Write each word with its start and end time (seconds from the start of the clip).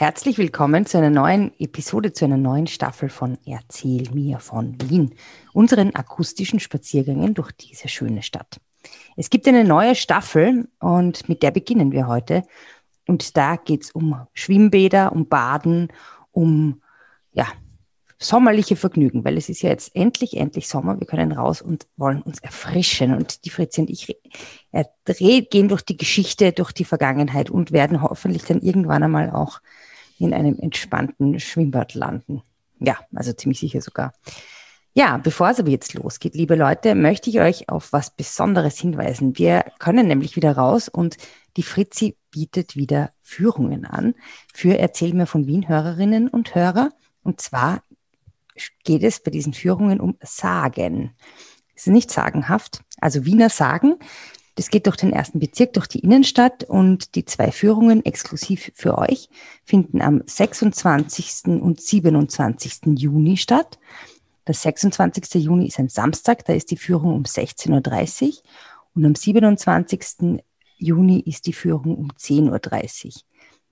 Herzlich 0.00 0.38
willkommen 0.38 0.86
zu 0.86 0.96
einer 0.96 1.10
neuen 1.10 1.52
Episode, 1.58 2.14
zu 2.14 2.24
einer 2.24 2.38
neuen 2.38 2.66
Staffel 2.66 3.10
von 3.10 3.36
Erzähl 3.44 4.08
mir 4.14 4.38
von 4.38 4.74
Wien, 4.88 5.14
unseren 5.52 5.94
akustischen 5.94 6.58
Spaziergängen 6.58 7.34
durch 7.34 7.52
diese 7.52 7.86
schöne 7.86 8.22
Stadt. 8.22 8.62
Es 9.18 9.28
gibt 9.28 9.46
eine 9.46 9.62
neue 9.62 9.94
Staffel 9.94 10.68
und 10.78 11.28
mit 11.28 11.42
der 11.42 11.50
beginnen 11.50 11.92
wir 11.92 12.06
heute. 12.06 12.44
Und 13.06 13.36
da 13.36 13.56
geht 13.56 13.82
es 13.82 13.90
um 13.90 14.26
Schwimmbäder, 14.32 15.12
um 15.12 15.28
Baden, 15.28 15.88
um 16.32 16.80
ja, 17.32 17.48
sommerliche 18.16 18.76
Vergnügen, 18.76 19.22
weil 19.26 19.36
es 19.36 19.50
ist 19.50 19.60
ja 19.60 19.68
jetzt 19.68 19.94
endlich, 19.94 20.38
endlich 20.38 20.66
Sommer. 20.66 20.98
Wir 20.98 21.06
können 21.06 21.32
raus 21.32 21.60
und 21.60 21.86
wollen 21.98 22.22
uns 22.22 22.38
erfrischen. 22.38 23.14
Und 23.14 23.44
die 23.44 23.50
Fritzi 23.50 23.82
und 23.82 23.90
ich 23.90 24.16
gehen 25.50 25.68
durch 25.68 25.82
die 25.82 25.98
Geschichte, 25.98 26.52
durch 26.52 26.72
die 26.72 26.86
Vergangenheit 26.86 27.50
und 27.50 27.70
werden 27.70 28.00
hoffentlich 28.00 28.44
dann 28.44 28.62
irgendwann 28.62 29.02
einmal 29.02 29.28
auch 29.28 29.60
in 30.20 30.34
einem 30.34 30.58
entspannten 30.58 31.40
Schwimmbad 31.40 31.94
landen. 31.94 32.42
Ja, 32.78 32.98
also 33.14 33.32
ziemlich 33.32 33.60
sicher 33.60 33.80
sogar. 33.80 34.12
Ja, 34.92 35.18
bevor 35.18 35.50
es 35.50 35.60
aber 35.60 35.70
jetzt 35.70 35.94
losgeht, 35.94 36.34
liebe 36.34 36.56
Leute, 36.56 36.94
möchte 36.94 37.30
ich 37.30 37.40
euch 37.40 37.68
auf 37.68 37.92
was 37.92 38.10
Besonderes 38.10 38.78
hinweisen. 38.78 39.38
Wir 39.38 39.64
können 39.78 40.08
nämlich 40.08 40.34
wieder 40.36 40.56
raus 40.56 40.88
und 40.88 41.16
die 41.56 41.62
Fritzi 41.62 42.16
bietet 42.30 42.76
wieder 42.76 43.10
Führungen 43.22 43.84
an 43.84 44.14
für 44.52 44.78
Erzähl 44.78 45.14
mir 45.14 45.26
von 45.26 45.46
Wien 45.46 45.68
Hörerinnen 45.68 46.28
und 46.28 46.54
Hörer. 46.54 46.90
Und 47.22 47.40
zwar 47.40 47.82
geht 48.84 49.04
es 49.04 49.22
bei 49.22 49.30
diesen 49.30 49.52
Führungen 49.54 50.00
um 50.00 50.16
Sagen. 50.20 51.14
Es 51.74 51.86
ist 51.86 51.92
nicht 51.92 52.10
sagenhaft, 52.10 52.82
also 53.00 53.24
Wiener 53.24 53.48
Sagen. 53.48 53.96
Das 54.60 54.68
geht 54.68 54.84
durch 54.84 54.96
den 54.96 55.14
ersten 55.14 55.38
Bezirk, 55.38 55.72
durch 55.72 55.86
die 55.86 56.00
Innenstadt 56.00 56.64
und 56.64 57.14
die 57.14 57.24
zwei 57.24 57.50
Führungen 57.50 58.04
exklusiv 58.04 58.70
für 58.74 58.98
euch 58.98 59.30
finden 59.64 60.02
am 60.02 60.22
26. 60.26 61.46
und 61.62 61.80
27. 61.80 62.80
Juni 62.98 63.38
statt. 63.38 63.78
Der 64.46 64.54
26. 64.54 65.42
Juni 65.42 65.68
ist 65.68 65.78
ein 65.78 65.88
Samstag, 65.88 66.44
da 66.44 66.52
ist 66.52 66.70
die 66.70 66.76
Führung 66.76 67.14
um 67.14 67.22
16.30 67.22 68.26
Uhr 68.26 68.32
und 68.94 69.06
am 69.06 69.14
27. 69.14 70.42
Juni 70.76 71.20
ist 71.20 71.46
die 71.46 71.54
Führung 71.54 71.96
um 71.96 72.08
10.30 72.10 73.06
Uhr. 73.06 73.12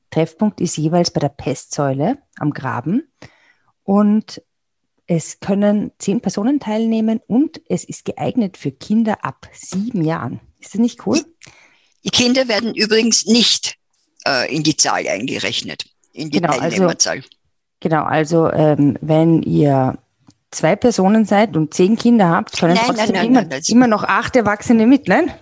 Treffpunkt 0.09 0.59
ist 0.63 0.79
jeweils 0.79 1.11
bei 1.11 1.21
der 1.21 1.29
Pestsäule 1.29 2.17
am 2.39 2.51
Graben 2.55 3.13
und 3.83 4.43
es 5.07 5.39
können 5.41 5.93
zehn 5.99 6.23
Personen 6.23 6.61
teilnehmen 6.61 7.21
und 7.27 7.61
es 7.69 7.85
ist 7.85 8.07
geeignet 8.07 8.57
für 8.57 8.73
Kinder 8.73 9.23
ab 9.23 9.51
sieben 9.53 10.03
Jahren. 10.03 10.41
Ist 10.59 10.75
das 10.75 10.81
nicht 10.81 11.07
cool? 11.07 11.25
Die 12.05 12.11
Kinder 12.11 12.49
werden 12.49 12.75
übrigens 12.75 13.27
nicht 13.27 13.77
äh, 14.27 14.55
in 14.55 14.63
die 14.63 14.77
Zahl 14.77 15.07
eingerechnet, 15.07 15.87
in 16.13 16.31
die 16.31 16.41
genau, 16.41 16.53
also 16.53 16.61
Teilnehmerzahl. 16.61 17.17
Also, 17.19 17.29
genau, 17.81 18.05
also 18.05 18.53
ähm, 18.53 18.97
wenn 19.01 19.43
ihr 19.43 19.99
zwei 20.51 20.77
Personen 20.77 21.25
seid 21.25 21.57
und 21.57 21.75
zehn 21.75 21.97
Kinder 21.97 22.29
habt, 22.31 22.59
können 22.59 22.75
nein, 22.75 22.85
trotzdem 22.87 23.13
nein, 23.13 23.33
nein, 23.33 23.47
immer, 23.47 23.69
immer, 23.69 23.87
noch 23.87 24.05
acht 24.05 24.37
Erwachsene 24.37 24.87
mit, 24.87 25.09
nein? 25.09 25.33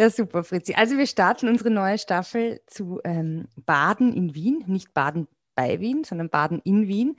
Ja, 0.00 0.08
super, 0.08 0.44
Fritzi. 0.44 0.72
Also 0.72 0.96
wir 0.96 1.06
starten 1.06 1.46
unsere 1.46 1.68
neue 1.68 1.98
Staffel 1.98 2.62
zu 2.66 3.02
ähm, 3.04 3.48
Baden 3.66 4.14
in 4.14 4.34
Wien, 4.34 4.64
nicht 4.66 4.94
Baden 4.94 5.28
bei 5.54 5.78
Wien, 5.78 6.04
sondern 6.04 6.30
Baden 6.30 6.58
in 6.64 6.88
Wien. 6.88 7.18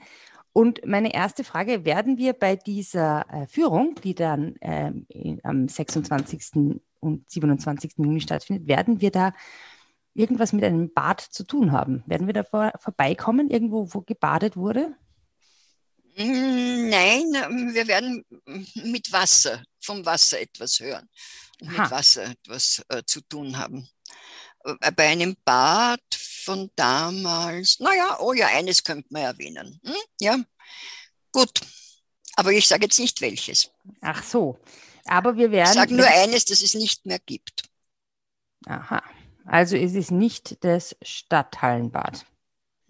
Und 0.52 0.84
meine 0.84 1.14
erste 1.14 1.44
Frage, 1.44 1.84
werden 1.84 2.18
wir 2.18 2.32
bei 2.32 2.56
dieser 2.56 3.24
äh, 3.32 3.46
Führung, 3.46 3.94
die 4.02 4.16
dann 4.16 4.56
ähm, 4.60 5.06
am 5.44 5.68
26. 5.68 6.80
und 6.98 7.30
27. 7.30 7.92
Juni 7.98 8.20
stattfindet, 8.20 8.66
werden 8.66 9.00
wir 9.00 9.12
da 9.12 9.32
irgendwas 10.12 10.52
mit 10.52 10.64
einem 10.64 10.92
Bad 10.92 11.20
zu 11.20 11.44
tun 11.44 11.70
haben? 11.70 12.02
Werden 12.08 12.26
wir 12.26 12.34
da 12.34 12.42
vor, 12.42 12.72
vorbeikommen, 12.80 13.48
irgendwo, 13.48 13.94
wo 13.94 14.00
gebadet 14.00 14.56
wurde? 14.56 14.88
Mm, 16.16 16.88
nein, 16.88 17.72
wir 17.74 17.86
werden 17.86 18.24
mit 18.74 19.12
Wasser, 19.12 19.62
vom 19.78 20.04
Wasser 20.04 20.40
etwas 20.40 20.80
hören 20.80 21.08
mit 21.62 21.90
Wasser 21.90 22.24
etwas 22.24 22.84
äh, 22.88 23.02
zu 23.04 23.20
tun 23.22 23.58
haben. 23.58 23.88
Äh, 24.64 24.92
bei 24.92 25.08
einem 25.08 25.36
Bad 25.44 26.00
von 26.44 26.70
damals, 26.76 27.78
naja, 27.80 28.18
oh 28.20 28.32
ja, 28.32 28.48
eines 28.48 28.82
könnte 28.82 29.08
man 29.10 29.22
erwähnen. 29.22 29.80
Hm? 29.84 29.94
Ja, 30.20 30.38
gut. 31.32 31.60
Aber 32.36 32.52
ich 32.52 32.66
sage 32.66 32.84
jetzt 32.84 32.98
nicht 32.98 33.20
welches. 33.20 33.70
Ach 34.00 34.22
so. 34.22 34.58
Aber 35.04 35.36
wir 35.36 35.50
werden. 35.50 35.70
Ich 35.70 35.74
sage 35.74 35.94
nur 35.94 36.06
eines, 36.06 36.44
das 36.44 36.62
es 36.62 36.74
nicht 36.74 37.06
mehr 37.06 37.18
gibt. 37.18 37.64
Aha. 38.66 39.02
Also 39.44 39.76
ist 39.76 39.94
es 39.94 40.10
nicht 40.10 40.64
das 40.64 40.96
Stadthallenbad. 41.02 42.24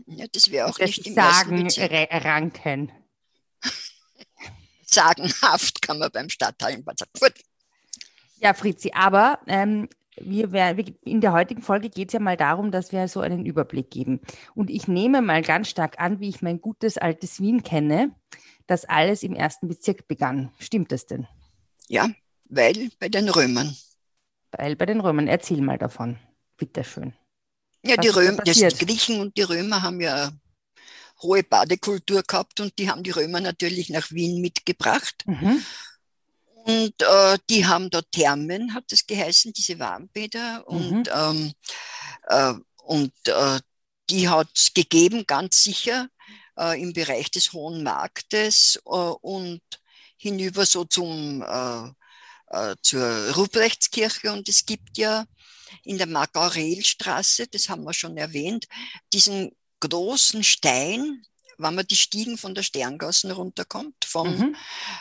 Ja, 0.06 0.26
das 0.30 0.50
wäre 0.50 0.68
auch 0.68 0.78
das 0.78 0.88
nicht 0.88 1.06
im 1.06 1.14
Sagen 1.14 1.68
ranken. 1.68 2.92
Sagenhaft 4.86 5.80
kann 5.80 5.98
man 5.98 6.10
beim 6.12 6.28
Stadthallenbad 6.28 6.98
sagen. 6.98 7.10
Gut. 7.18 7.34
Ja, 8.42 8.54
Fritzi, 8.54 8.90
aber 8.92 9.38
ähm, 9.46 9.88
wir, 10.16 10.52
wir, 10.52 10.84
in 11.04 11.20
der 11.20 11.32
heutigen 11.32 11.62
Folge 11.62 11.88
geht 11.88 12.08
es 12.08 12.14
ja 12.14 12.20
mal 12.20 12.36
darum, 12.36 12.72
dass 12.72 12.90
wir 12.90 13.06
so 13.06 13.20
einen 13.20 13.46
Überblick 13.46 13.90
geben. 13.90 14.20
Und 14.54 14.68
ich 14.68 14.88
nehme 14.88 15.22
mal 15.22 15.42
ganz 15.42 15.68
stark 15.68 16.00
an, 16.00 16.18
wie 16.20 16.28
ich 16.28 16.42
mein 16.42 16.60
gutes 16.60 16.98
altes 16.98 17.40
Wien 17.40 17.62
kenne, 17.62 18.14
dass 18.66 18.84
alles 18.84 19.22
im 19.22 19.34
ersten 19.34 19.68
Bezirk 19.68 20.08
begann. 20.08 20.50
Stimmt 20.58 20.90
das 20.90 21.06
denn? 21.06 21.28
Ja, 21.88 22.10
weil 22.46 22.90
bei 22.98 23.08
den 23.08 23.28
Römern. 23.28 23.76
Weil 24.50 24.74
bei 24.76 24.86
den 24.86 25.00
Römern. 25.00 25.28
Erzähl 25.28 25.60
mal 25.60 25.78
davon. 25.78 26.18
Bitteschön. 26.56 27.14
Ja, 27.84 27.96
die, 27.96 28.08
Römer, 28.08 28.42
die 28.42 28.52
Griechen 28.52 29.20
und 29.20 29.36
die 29.36 29.42
Römer 29.42 29.82
haben 29.82 30.00
ja 30.00 30.32
hohe 31.22 31.42
Badekultur 31.42 32.22
gehabt 32.22 32.60
und 32.60 32.78
die 32.78 32.90
haben 32.90 33.02
die 33.02 33.10
Römer 33.10 33.40
natürlich 33.40 33.88
nach 33.90 34.10
Wien 34.10 34.40
mitgebracht. 34.40 35.24
Mhm. 35.26 35.62
Und 36.64 36.94
äh, 37.02 37.38
die 37.50 37.66
haben 37.66 37.90
dort 37.90 38.10
Thermen, 38.12 38.74
hat 38.74 38.92
es 38.92 39.06
geheißen, 39.06 39.52
diese 39.52 39.78
Warmbäder. 39.78 40.66
Und, 40.66 41.06
mhm. 41.06 41.12
ähm, 41.12 41.52
äh, 42.28 42.54
und 42.84 43.12
äh, 43.26 43.60
die 44.10 44.28
hat 44.28 44.48
es 44.54 44.72
gegeben, 44.72 45.24
ganz 45.26 45.62
sicher, 45.62 46.08
äh, 46.58 46.80
im 46.80 46.92
Bereich 46.92 47.30
des 47.30 47.52
Hohen 47.52 47.82
Marktes 47.82 48.80
äh, 48.84 48.90
und 48.90 49.62
hinüber 50.16 50.66
so 50.66 50.84
zum, 50.84 51.42
äh, 51.42 52.76
zur 52.82 53.30
Ruprechtskirche. 53.34 54.32
Und 54.32 54.48
es 54.48 54.66
gibt 54.66 54.98
ja 54.98 55.24
in 55.84 55.98
der 55.98 56.06
Mark-Aurel-Straße, 56.06 57.48
das 57.48 57.68
haben 57.68 57.84
wir 57.84 57.94
schon 57.94 58.16
erwähnt, 58.16 58.66
diesen 59.12 59.50
großen 59.80 60.44
Stein, 60.44 61.24
wenn 61.58 61.74
man 61.74 61.86
die 61.86 61.96
Stiegen 61.96 62.38
von 62.38 62.54
der 62.54 62.62
Sterngassen 62.62 63.30
runterkommt, 63.30 64.04
vom, 64.04 64.36
mhm. 64.36 64.56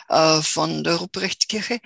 äh, 0.08 0.42
von 0.42 0.84
der 0.84 0.96
Ruprechtskirche. 0.96 1.80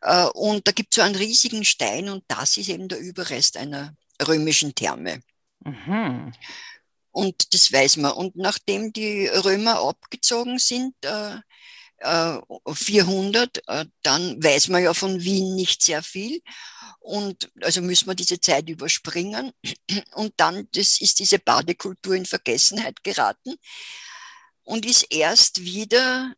Äh, 0.00 0.24
und 0.34 0.66
da 0.66 0.72
gibt 0.72 0.94
es 0.94 0.96
so 0.96 1.02
einen 1.02 1.16
riesigen 1.16 1.64
Stein 1.64 2.08
und 2.08 2.24
das 2.28 2.56
ist 2.56 2.68
eben 2.68 2.88
der 2.88 2.98
Überrest 2.98 3.56
einer 3.56 3.94
römischen 4.26 4.74
Therme. 4.74 5.22
Mhm. 5.64 6.32
Und 7.10 7.54
das 7.54 7.72
weiß 7.72 7.98
man. 7.98 8.12
Und 8.12 8.36
nachdem 8.36 8.92
die 8.92 9.26
Römer 9.26 9.80
abgezogen 9.80 10.58
sind, 10.58 10.94
äh, 11.02 11.38
400, 12.04 13.62
äh, 13.68 13.86
dann 14.02 14.42
weiß 14.42 14.68
man 14.68 14.82
ja 14.82 14.92
von 14.92 15.20
Wien 15.20 15.54
nicht 15.54 15.82
sehr 15.82 16.02
viel. 16.02 16.40
Und 16.98 17.50
also 17.60 17.80
müssen 17.80 18.08
wir 18.08 18.14
diese 18.14 18.40
Zeit 18.40 18.68
überspringen. 18.68 19.52
Und 20.14 20.32
dann 20.36 20.68
das 20.72 21.00
ist 21.00 21.18
diese 21.18 21.38
Badekultur 21.38 22.14
in 22.14 22.26
Vergessenheit 22.26 23.02
geraten 23.04 23.56
und 24.72 24.86
ist 24.86 25.06
erst 25.10 25.62
wieder 25.62 26.32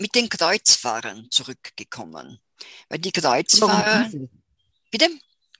mit 0.00 0.16
den 0.16 0.28
Kreuzfahrern 0.28 1.28
zurückgekommen. 1.30 2.40
Weil 2.88 2.98
die 2.98 3.12
Kreuzfahrer. 3.12 4.08
Warum? 4.10 4.28
Bitte? 4.90 5.08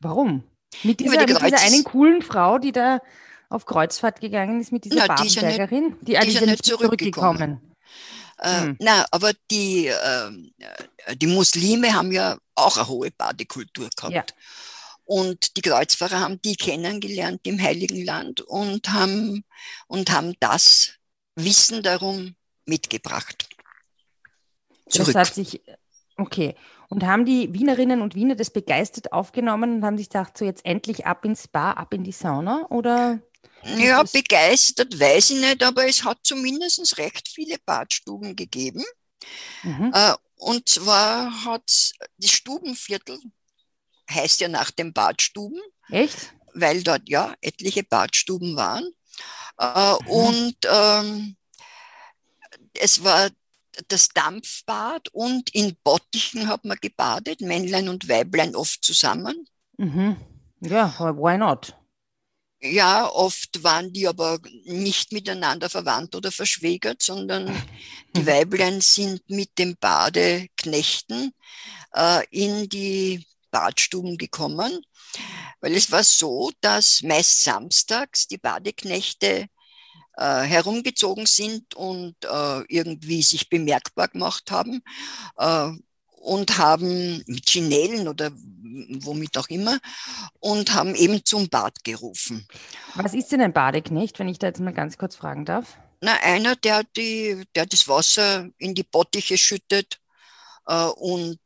Warum? 0.01 0.45
Mit 0.83 0.99
dieser, 0.99 1.25
die 1.27 1.33
mit 1.33 1.43
dieser 1.43 1.61
einen 1.61 1.85
coolen 1.85 2.23
Frau, 2.23 2.59
die 2.59 2.73
da 2.73 3.01
auf 3.49 3.67
Kreuzfahrt 3.67 4.21
gegangen 4.21 4.61
ist, 4.61 4.73
mit 4.73 4.85
dieser 4.85 5.07
Na? 5.07 5.15
Die, 5.15 5.29
die, 5.29 5.29
die 5.29 6.17
ist 6.17 6.41
ja 6.41 6.47
nicht 6.47 6.65
zurückgekommen. 6.65 7.39
zurückgekommen. 7.39 7.75
Äh, 8.39 8.61
hm. 8.63 8.77
Na, 8.81 9.07
aber 9.13 9.33
die, 9.53 9.87
äh, 9.87 10.31
die 11.15 11.27
Muslime 11.29 11.95
haben 11.95 12.11
ja 12.11 12.37
auch 12.57 12.79
eine 12.79 12.89
hohe 12.89 13.11
Badekultur 13.13 13.89
gehabt. 13.97 14.13
Ja. 14.13 14.25
Und 15.05 15.57
die 15.57 15.63
Kreuzfahrer 15.63 16.19
haben 16.19 16.43
die 16.43 16.57
kennengelernt 16.57 17.41
im 17.45 17.63
Heiligen 17.63 18.05
Land 18.05 18.41
und 18.41 18.89
haben, 18.91 19.45
und 19.87 20.11
haben 20.11 20.35
das 20.41 21.00
Wissen 21.37 21.83
darum 21.83 22.35
mitgebracht. 22.67 23.49
Zurück. 24.89 25.13
Das 25.13 25.29
hat 25.29 25.35
sich, 25.35 25.63
okay. 26.17 26.57
Und 26.89 27.05
haben 27.05 27.25
die 27.25 27.53
Wienerinnen 27.55 28.03
und 28.03 28.15
Wiener 28.15 28.35
das 28.35 28.51
begeistert 28.51 29.13
aufgenommen 29.13 29.77
und 29.77 29.85
haben 29.85 29.97
sich 29.97 30.09
gedacht, 30.09 30.37
so 30.37 30.45
jetzt 30.45 30.65
endlich 30.65 31.07
ab 31.07 31.25
ins 31.25 31.45
Spa, 31.45 31.73
ab 31.73 31.95
in 31.95 32.03
die 32.03 32.13
Sauna? 32.13 32.67
Oder? 32.71 33.21
Ja, 33.63 34.03
begeistert 34.03 34.99
weiß 34.99 35.31
ich 35.31 35.41
nicht, 35.41 35.63
aber 35.63 35.87
es 35.87 36.05
hat 36.05 36.19
zumindest 36.23 36.99
recht 36.99 37.29
viele 37.29 37.59
Badstuben 37.65 38.35
gegeben. 38.35 38.85
Mhm. 39.63 39.93
Äh, 39.95 40.15
und 40.37 40.69
zwar 40.69 41.45
hat 41.45 41.93
das 42.19 42.31
Stubenviertel, 42.31 43.21
heißt 44.11 44.41
ja 44.41 44.49
nach 44.49 44.71
den 44.71 44.93
Badstuben. 44.93 45.61
Echt? 45.91 46.33
Weil 46.55 46.83
dort 46.83 47.09
ja 47.09 47.35
etliche 47.41 47.85
Badstuben 47.85 48.57
waren. 48.57 48.91
Äh, 49.61 49.93
mhm. 49.93 50.07
Und 50.09 50.57
ähm, 50.65 51.37
es 52.75 53.05
war 53.05 53.29
das 53.89 54.09
Dampfbad 54.09 55.09
und 55.13 55.55
in 55.55 55.77
Bottichen 55.85 56.49
hat 56.49 56.65
man 56.65 56.79
gebadet, 56.81 57.41
Männlein 57.41 57.89
und 57.89 58.09
Weiblein 58.09 58.57
oft 58.57 58.85
zusammen. 58.85 59.47
Mhm. 59.77 60.17
Ja, 60.61 60.99
why 60.99 61.39
not? 61.39 61.77
Ja, 62.63 63.09
oft 63.09 63.63
waren 63.63 63.93
die 63.93 64.07
aber 64.07 64.39
nicht 64.65 65.13
miteinander 65.13 65.71
verwandt 65.71 66.15
oder 66.15 66.31
verschwägert, 66.31 67.01
sondern 67.03 67.47
die 68.17 68.27
Weiblein 68.27 68.81
sind 68.81 69.23
mit 69.29 69.57
den 69.59 69.77
Badeknechten 69.79 71.33
äh, 71.95 72.23
in 72.31 72.69
die 72.69 73.27
Badstuben 73.51 74.19
gekommen, 74.19 74.85
weil 75.61 75.75
es 75.75 75.91
war 75.91 76.05
so, 76.05 76.51
dass 76.61 77.03
meist 77.03 77.45
samstags 77.45 78.27
die 78.29 78.39
Badeknechte 78.39 79.49
äh, 80.17 80.43
herumgezogen 80.43 81.27
sind 81.27 81.75
und 81.75 82.15
äh, 82.25 82.61
irgendwie 82.69 83.23
sich 83.23 83.49
bemerkbar 83.49 84.09
gemacht 84.09 84.51
haben 84.51 84.83
äh, 85.37 85.71
und 86.21 86.59
haben 86.59 87.23
mit 87.27 87.49
Chinellen 87.49 88.07
oder 88.07 88.31
womit 88.33 89.39
auch 89.39 89.49
immer 89.49 89.79
und 90.39 90.75
haben 90.75 90.95
eben 90.95 91.25
zum 91.25 91.49
Bad 91.49 91.83
gerufen. 91.85 92.47
Was 92.95 93.15
ist 93.15 93.33
denn 93.33 93.41
ein 93.41 93.53
Badeknecht, 93.53 94.19
wenn 94.19 94.29
ich 94.29 94.39
da 94.39 94.49
jetzt 94.49 94.61
mal 94.61 94.75
ganz 94.75 94.99
kurz 94.99 95.17
fragen 95.17 95.45
darf? 95.45 95.79
Na, 96.03 96.15
einer, 96.23 96.57
der, 96.57 96.85
die, 96.97 97.45
der 97.55 97.67
das 97.67 97.89
Wasser 97.89 98.49
in 98.59 98.75
die 98.75 98.85
Bottiche 98.85 99.37
schüttet 99.37 100.01
äh, 100.67 100.85
und 100.85 101.41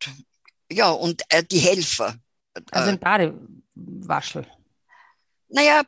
ja, 0.70 0.90
und 0.90 1.22
äh, 1.28 1.44
die 1.44 1.58
Helfer. 1.58 2.16
Also 2.70 2.90
ein 2.90 2.98
Badewaschel. 2.98 4.46
Naja, 5.48 5.82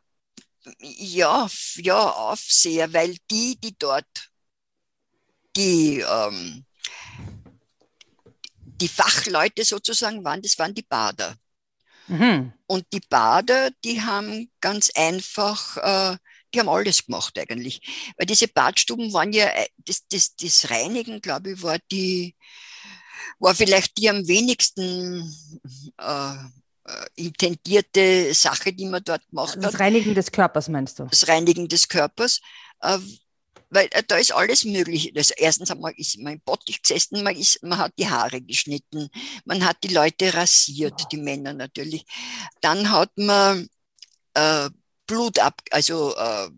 ja, 0.79 1.47
ja, 1.75 2.09
Aufseher, 2.09 2.93
weil 2.93 3.15
die, 3.31 3.57
die 3.59 3.75
dort 3.77 4.05
die, 5.55 5.99
ähm, 5.99 6.65
die 8.63 8.87
Fachleute 8.87 9.65
sozusagen 9.65 10.23
waren, 10.23 10.41
das 10.41 10.57
waren 10.59 10.73
die 10.73 10.83
Bader. 10.83 11.35
Mhm. 12.07 12.53
Und 12.67 12.85
die 12.93 13.01
Bader, 13.09 13.71
die 13.83 14.01
haben 14.01 14.51
ganz 14.61 14.91
einfach, 14.95 15.77
äh, 15.77 16.17
die 16.53 16.59
haben 16.59 16.69
alles 16.69 17.05
gemacht 17.05 17.37
eigentlich. 17.37 17.81
Weil 18.17 18.27
diese 18.27 18.47
Badstuben 18.47 19.11
waren 19.13 19.33
ja, 19.33 19.47
äh, 19.47 19.67
das, 19.77 20.07
das, 20.07 20.35
das 20.35 20.69
Reinigen, 20.69 21.21
glaube 21.21 21.51
ich, 21.51 21.61
war 21.63 21.79
die, 21.91 22.35
war 23.39 23.55
vielleicht 23.55 23.97
die 23.97 24.09
am 24.09 24.27
wenigsten 24.27 25.33
äh, 25.97 26.33
äh, 26.87 27.05
intendierte 27.15 28.33
Sache, 28.33 28.73
die 28.73 28.85
man 28.85 29.03
dort 29.03 29.27
gemacht 29.29 29.55
hat. 29.55 29.63
Das 29.63 29.79
Reinigen 29.79 30.15
des 30.15 30.31
Körpers 30.31 30.69
meinst 30.69 30.99
du? 30.99 31.05
Das 31.05 31.27
Reinigen 31.27 31.67
des 31.67 31.87
Körpers. 31.87 32.41
Äh, 32.81 32.99
weil 33.69 33.87
äh, 33.91 34.03
da 34.07 34.17
ist 34.17 34.33
alles 34.33 34.63
möglich. 34.63 35.11
Das, 35.13 35.31
erstens 35.31 35.69
hat 35.69 35.79
man, 35.79 35.93
ist 35.95 36.17
man 36.19 36.33
im 36.33 36.39
Bottich 36.41 36.81
gesessen, 36.81 37.23
man, 37.23 37.35
ist, 37.35 37.61
man 37.63 37.77
hat 37.77 37.93
die 37.97 38.09
Haare 38.09 38.41
geschnitten, 38.41 39.09
man 39.45 39.65
hat 39.65 39.77
die 39.83 39.93
Leute 39.93 40.33
rasiert, 40.33 41.11
die 41.11 41.17
Männer 41.17 41.53
natürlich. 41.53 42.05
Dann 42.61 42.89
hat 42.91 43.11
man 43.17 43.67
äh, 44.33 44.69
Blut 45.05 45.39
ab, 45.39 45.61
also 45.71 46.15
äh, 46.15 46.49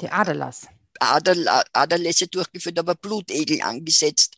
die 0.00 0.10
Aderlass. 0.10 0.66
Ader, 1.02 1.64
Aderlässe 1.72 2.28
durchgeführt, 2.28 2.78
aber 2.78 2.94
Blutegel 2.94 3.62
angesetzt 3.62 4.36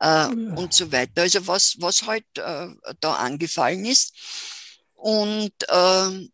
äh, 0.00 0.28
mhm. 0.28 0.56
und 0.56 0.74
so 0.74 0.90
weiter. 0.92 1.22
Also 1.22 1.46
was, 1.46 1.76
was 1.80 2.06
halt 2.06 2.26
äh, 2.36 2.68
da 3.00 3.14
angefallen 3.14 3.84
ist. 3.84 4.14
Und 4.94 5.52
äh, 5.68 6.28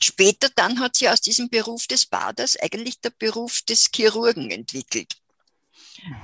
später 0.00 0.48
dann 0.54 0.80
hat 0.80 0.96
sie 0.96 1.08
aus 1.08 1.20
diesem 1.20 1.48
Beruf 1.48 1.86
des 1.86 2.06
Baders 2.06 2.56
eigentlich 2.56 3.00
der 3.00 3.10
Beruf 3.10 3.62
des 3.62 3.90
Chirurgen 3.94 4.50
entwickelt. 4.50 5.16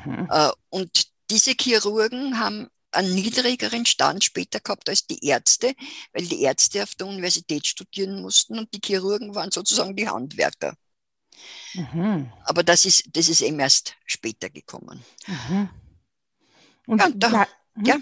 Mhm. 0.04 0.28
Äh, 0.30 0.50
und 0.68 1.08
diese 1.30 1.52
Chirurgen 1.58 2.38
haben 2.38 2.68
einen 2.92 3.14
niedrigeren 3.14 3.86
Stand 3.86 4.24
später 4.24 4.60
gehabt 4.60 4.88
als 4.88 5.06
die 5.06 5.24
Ärzte, 5.24 5.74
weil 6.12 6.26
die 6.26 6.42
Ärzte 6.42 6.82
auf 6.82 6.94
der 6.96 7.06
Universität 7.06 7.66
studieren 7.66 8.20
mussten 8.20 8.58
und 8.58 8.72
die 8.74 8.80
Chirurgen 8.84 9.34
waren 9.34 9.50
sozusagen 9.50 9.94
die 9.94 10.08
Handwerker. 10.08 10.74
Mhm. 11.74 12.32
Aber 12.44 12.62
das 12.62 12.84
ist, 12.84 13.04
das 13.12 13.28
ist 13.28 13.40
eben 13.40 13.60
erst 13.60 13.96
später 14.06 14.50
gekommen. 14.50 15.04
Mhm. 15.26 15.70
Und 16.86 17.00
ja, 17.00 17.10
da, 17.14 17.46
ja, 17.82 17.96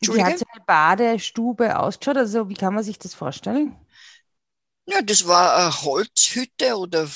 wie 0.00 0.22
hat 0.22 0.38
so 0.38 0.44
eine 0.52 0.64
Badestube 0.64 1.78
ausgeschaut? 1.78 2.18
Also 2.18 2.48
wie 2.48 2.54
kann 2.54 2.74
man 2.74 2.84
sich 2.84 2.98
das 2.98 3.14
vorstellen? 3.14 3.76
Ja, 4.86 5.00
das 5.00 5.26
war 5.26 5.56
eine 5.56 5.82
Holzhütte 5.82 6.76
oder 6.76 7.08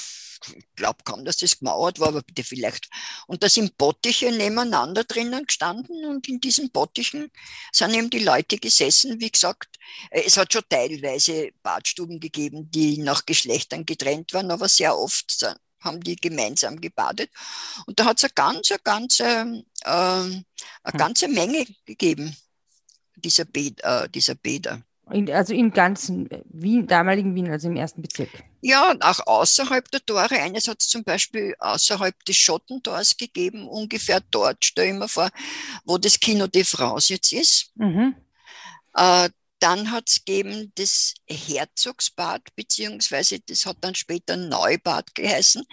ich 0.56 0.66
glaube 0.76 0.98
kaum, 1.04 1.24
dass 1.24 1.38
das 1.38 1.58
gemauert 1.58 1.98
war, 1.98 2.08
aber 2.08 2.22
bitte 2.22 2.44
vielleicht. 2.44 2.88
Und 3.26 3.42
da 3.42 3.48
sind 3.48 3.76
Bottiche 3.76 4.30
nebeneinander 4.30 5.04
drinnen 5.04 5.44
gestanden 5.46 6.04
und 6.04 6.28
in 6.28 6.40
diesen 6.40 6.70
Bottichen 6.70 7.30
sind 7.72 7.94
eben 7.94 8.08
die 8.08 8.20
Leute 8.20 8.58
gesessen. 8.58 9.20
Wie 9.20 9.30
gesagt, 9.30 9.76
äh, 10.10 10.22
es 10.24 10.36
hat 10.36 10.52
schon 10.52 10.62
teilweise 10.68 11.50
Badstuben 11.62 12.20
gegeben, 12.20 12.70
die 12.70 12.98
nach 12.98 13.26
Geschlechtern 13.26 13.84
getrennt 13.84 14.32
waren, 14.32 14.50
aber 14.50 14.68
sehr 14.68 14.96
oft 14.96 15.30
haben 15.80 16.00
die 16.00 16.16
gemeinsam 16.16 16.80
gebadet. 16.80 17.30
Und 17.86 17.98
da 17.98 18.06
hat 18.06 18.18
es 18.18 18.24
eine 18.24 18.32
ganze, 18.34 18.78
ganze, 18.82 19.24
äh, 19.24 19.64
eine 19.84 20.44
hm. 20.84 20.98
ganze 20.98 21.28
Menge 21.28 21.66
gegeben 21.84 22.36
dieser, 23.16 23.44
Bäd, 23.44 23.80
äh, 23.82 24.08
dieser 24.08 24.34
Bäder. 24.34 24.82
In, 25.10 25.30
also 25.30 25.54
im 25.54 25.70
ganzen 25.70 26.28
Wien, 26.50 26.86
damaligen 26.86 27.34
Wien, 27.34 27.50
also 27.50 27.68
im 27.68 27.76
ersten 27.76 28.02
Bezirk. 28.02 28.28
Ja, 28.60 28.90
und 28.90 29.02
auch 29.02 29.26
außerhalb 29.26 29.90
der 29.90 30.04
Tore. 30.04 30.38
Eines 30.38 30.68
hat 30.68 30.80
es 30.80 30.88
zum 30.88 31.02
Beispiel 31.02 31.54
außerhalb 31.58 32.24
des 32.26 32.36
Schottentors 32.36 33.16
gegeben, 33.16 33.68
ungefähr 33.68 34.20
dort, 34.30 34.64
stelle 34.64 34.92
ich 34.92 34.98
mir 34.98 35.08
vor, 35.08 35.30
wo 35.84 35.96
das 35.96 36.20
Kino 36.20 36.46
de 36.46 36.64
France 36.64 37.12
jetzt 37.14 37.32
ist. 37.32 37.72
Mhm. 37.76 38.16
Äh, 38.94 39.30
dann 39.60 39.90
hat 39.90 40.08
es 40.08 40.24
gegeben 40.24 40.72
das 40.76 41.14
Herzogsbad, 41.28 42.54
beziehungsweise 42.54 43.40
das 43.40 43.66
hat 43.66 43.78
dann 43.80 43.94
später 43.94 44.36
Neubad 44.36 45.14
geheißen. 45.14 45.64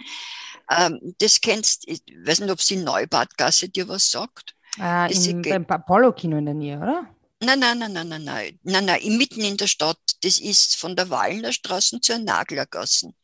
Ähm, 0.70 1.14
das 1.18 1.40
kennst, 1.40 1.86
ich 1.86 2.02
weiß 2.24 2.40
nicht, 2.40 2.50
ob 2.50 2.60
sie 2.60 2.76
Neubadgasse 2.76 3.68
dir 3.68 3.88
was 3.88 4.10
sagt. 4.10 4.54
Ah, 4.78 5.06
im, 5.06 5.42
beim 5.42 5.64
Apollo-Kino 5.66 6.36
in 6.38 6.46
der 6.46 6.54
Nähe, 6.54 6.76
oder? 6.78 7.08
Nein, 7.42 7.58
nein, 7.58 7.78
nein, 7.78 7.92
nein, 7.92 8.08
nein, 8.08 8.24
nein, 8.24 8.58
nein, 8.62 8.84
nein, 8.84 9.16
mitten 9.16 9.42
in 9.42 9.56
der 9.56 9.66
Stadt. 9.66 9.98
Das 10.22 10.38
ist 10.38 10.76
von 10.76 10.96
der 10.96 11.10
Wallner 11.10 11.52
Straße 11.52 12.00
zur 12.00 12.18
Naglergassen. 12.18 13.14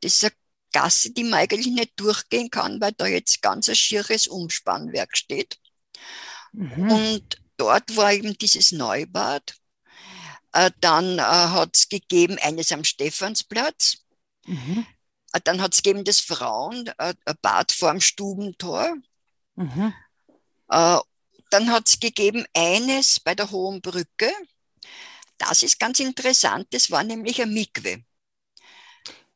Das 0.00 0.14
ist 0.14 0.24
eine 0.24 0.32
Gasse, 0.72 1.12
die 1.12 1.24
man 1.24 1.40
eigentlich 1.40 1.66
nicht 1.66 1.98
durchgehen 1.98 2.50
kann, 2.50 2.80
weil 2.80 2.92
da 2.92 3.06
jetzt 3.06 3.42
ganz 3.42 3.68
ein 3.68 3.74
schieres 3.74 4.26
Umspannwerk 4.28 5.16
steht. 5.16 5.58
Mhm. 6.52 6.90
Und 6.90 7.42
dort 7.56 7.96
war 7.96 8.12
eben 8.12 8.36
dieses 8.38 8.72
Neubad. 8.72 9.54
Äh, 10.52 10.70
dann 10.80 11.18
äh, 11.18 11.22
hat 11.22 11.70
es 11.74 11.88
gegeben 11.88 12.38
eines 12.40 12.72
am 12.72 12.84
Stephansplatz. 12.84 13.98
Mhm. 14.46 14.86
Äh, 15.32 15.40
dann 15.44 15.60
hat 15.60 15.74
es 15.74 15.82
gegeben 15.82 16.04
das 16.04 16.20
Frauen, 16.20 16.86
äh, 16.98 17.14
ein 17.24 17.34
Bad 17.42 17.72
vorm 17.72 18.00
Stubentor. 18.00 18.96
Mhm. 19.56 19.92
Dann 20.70 21.72
hat 21.72 21.88
es 21.88 21.98
gegeben 21.98 22.44
eines 22.54 23.20
bei 23.20 23.34
der 23.34 23.50
Hohen 23.50 23.80
Brücke. 23.80 24.30
Das 25.38 25.62
ist 25.62 25.80
ganz 25.80 25.98
interessant, 25.98 26.66
das 26.70 26.90
war 26.90 27.02
nämlich 27.02 27.40
ein 27.40 27.54
Mikwe. 27.54 28.04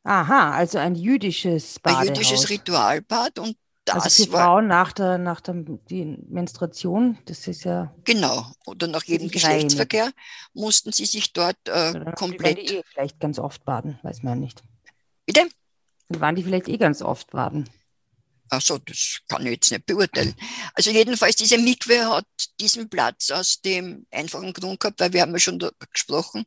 Aha, 0.03 0.51
also 0.51 0.77
ein 0.77 0.95
jüdisches 0.95 1.79
Bad. 1.79 1.97
Ein 1.97 2.07
jüdisches 2.07 2.49
Ritualbad 2.49 3.39
und 3.39 3.57
das 3.85 4.03
also 4.03 4.25
für 4.25 4.31
war, 4.31 4.43
Frauen 4.45 4.67
nach 4.67 4.93
der, 4.93 5.17
nach 5.17 5.41
der 5.41 5.55
die 5.55 6.17
Menstruation, 6.29 7.17
das 7.25 7.47
ist 7.47 7.65
ja. 7.65 7.93
Genau, 8.05 8.51
oder 8.65 8.87
nach 8.87 9.03
jedem 9.03 9.29
Geschlechtsverkehr 9.29 10.05
rein. 10.05 10.13
mussten 10.53 10.91
sie 10.91 11.05
sich 11.05 11.33
dort 11.33 11.57
äh, 11.67 12.11
komplett. 12.15 12.57
Die 12.57 12.77
eh 12.77 12.83
vielleicht 12.85 13.19
ganz 13.19 13.39
oft 13.39 13.65
baden, 13.65 13.99
weiß 14.03 14.23
man 14.23 14.33
ja 14.33 14.39
nicht. 14.39 14.63
Bitte? 15.25 15.47
Dann 16.09 16.21
waren 16.21 16.35
die 16.35 16.43
vielleicht 16.43 16.69
eh 16.69 16.77
ganz 16.77 17.01
oft 17.01 17.31
baden. 17.31 17.69
Achso, 18.49 18.77
das 18.77 19.19
kann 19.27 19.45
ich 19.45 19.53
jetzt 19.53 19.71
nicht 19.71 19.85
beurteilen. 19.85 20.35
Also 20.75 20.91
jedenfalls, 20.91 21.35
diese 21.35 21.57
Mikwe 21.57 22.07
hat 22.07 22.25
diesen 22.59 22.87
Platz 22.89 23.31
aus 23.31 23.61
dem 23.61 24.05
einfachen 24.11 24.53
Grund 24.53 24.79
gehabt, 24.79 24.99
weil 24.99 25.11
wir 25.11 25.21
haben 25.21 25.31
ja 25.33 25.39
schon 25.39 25.59
gesprochen, 25.91 26.45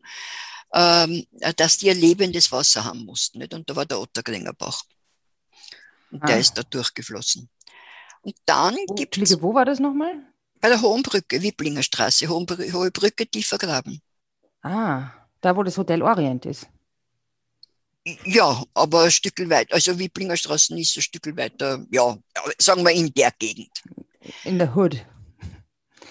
ähm, 0.73 1.27
dass 1.57 1.79
die 1.79 1.91
ein 1.91 1.99
lebendes 1.99 2.53
Wasser 2.53 2.85
haben 2.85 3.05
mussten. 3.05 3.39
Nicht? 3.39 3.55
Und 3.55 3.69
da 3.69 3.77
war 3.77 3.87
der 3.87 4.01
Otterkringer 4.01 4.53
Bach. 4.53 4.85
Und 6.17 6.25
ah. 6.25 6.27
der 6.27 6.39
ist 6.39 6.57
da 6.57 6.63
durchgeflossen. 6.63 7.49
Und 8.23 8.35
dann 8.47 8.75
gibt 8.97 9.19
es. 9.19 9.41
Wo 9.41 9.55
war 9.55 9.65
das 9.65 9.79
nochmal? 9.79 10.15
Bei 10.61 10.69
der 10.69 10.81
Hohen 10.81 11.03
Brücke, 11.03 11.43
Wipplinger 11.43 11.83
Straße, 11.83 12.27
Hohe 12.29 12.91
Brücke, 12.91 13.27
tiefer 13.27 13.59
Graben. 13.59 14.01
Ah, 14.63 15.11
da 15.43 15.55
wo 15.55 15.63
das 15.63 15.77
Hotel 15.77 16.03
Orient 16.03 16.47
ist. 16.47 16.67
Ja, 18.25 18.63
aber 18.73 19.03
ein 19.03 19.11
Stück 19.11 19.39
weit, 19.51 19.73
also 19.73 19.99
Wipplinger 19.99 20.37
Straße 20.37 20.79
ist 20.79 20.97
ein 20.97 21.03
Stück 21.03 21.37
weiter, 21.37 21.85
ja, 21.91 22.17
sagen 22.59 22.83
wir 22.85 22.93
in 22.93 23.13
der 23.13 23.33
Gegend. 23.39 23.83
In 24.45 24.59
der 24.59 24.75
Hood. 24.75 25.05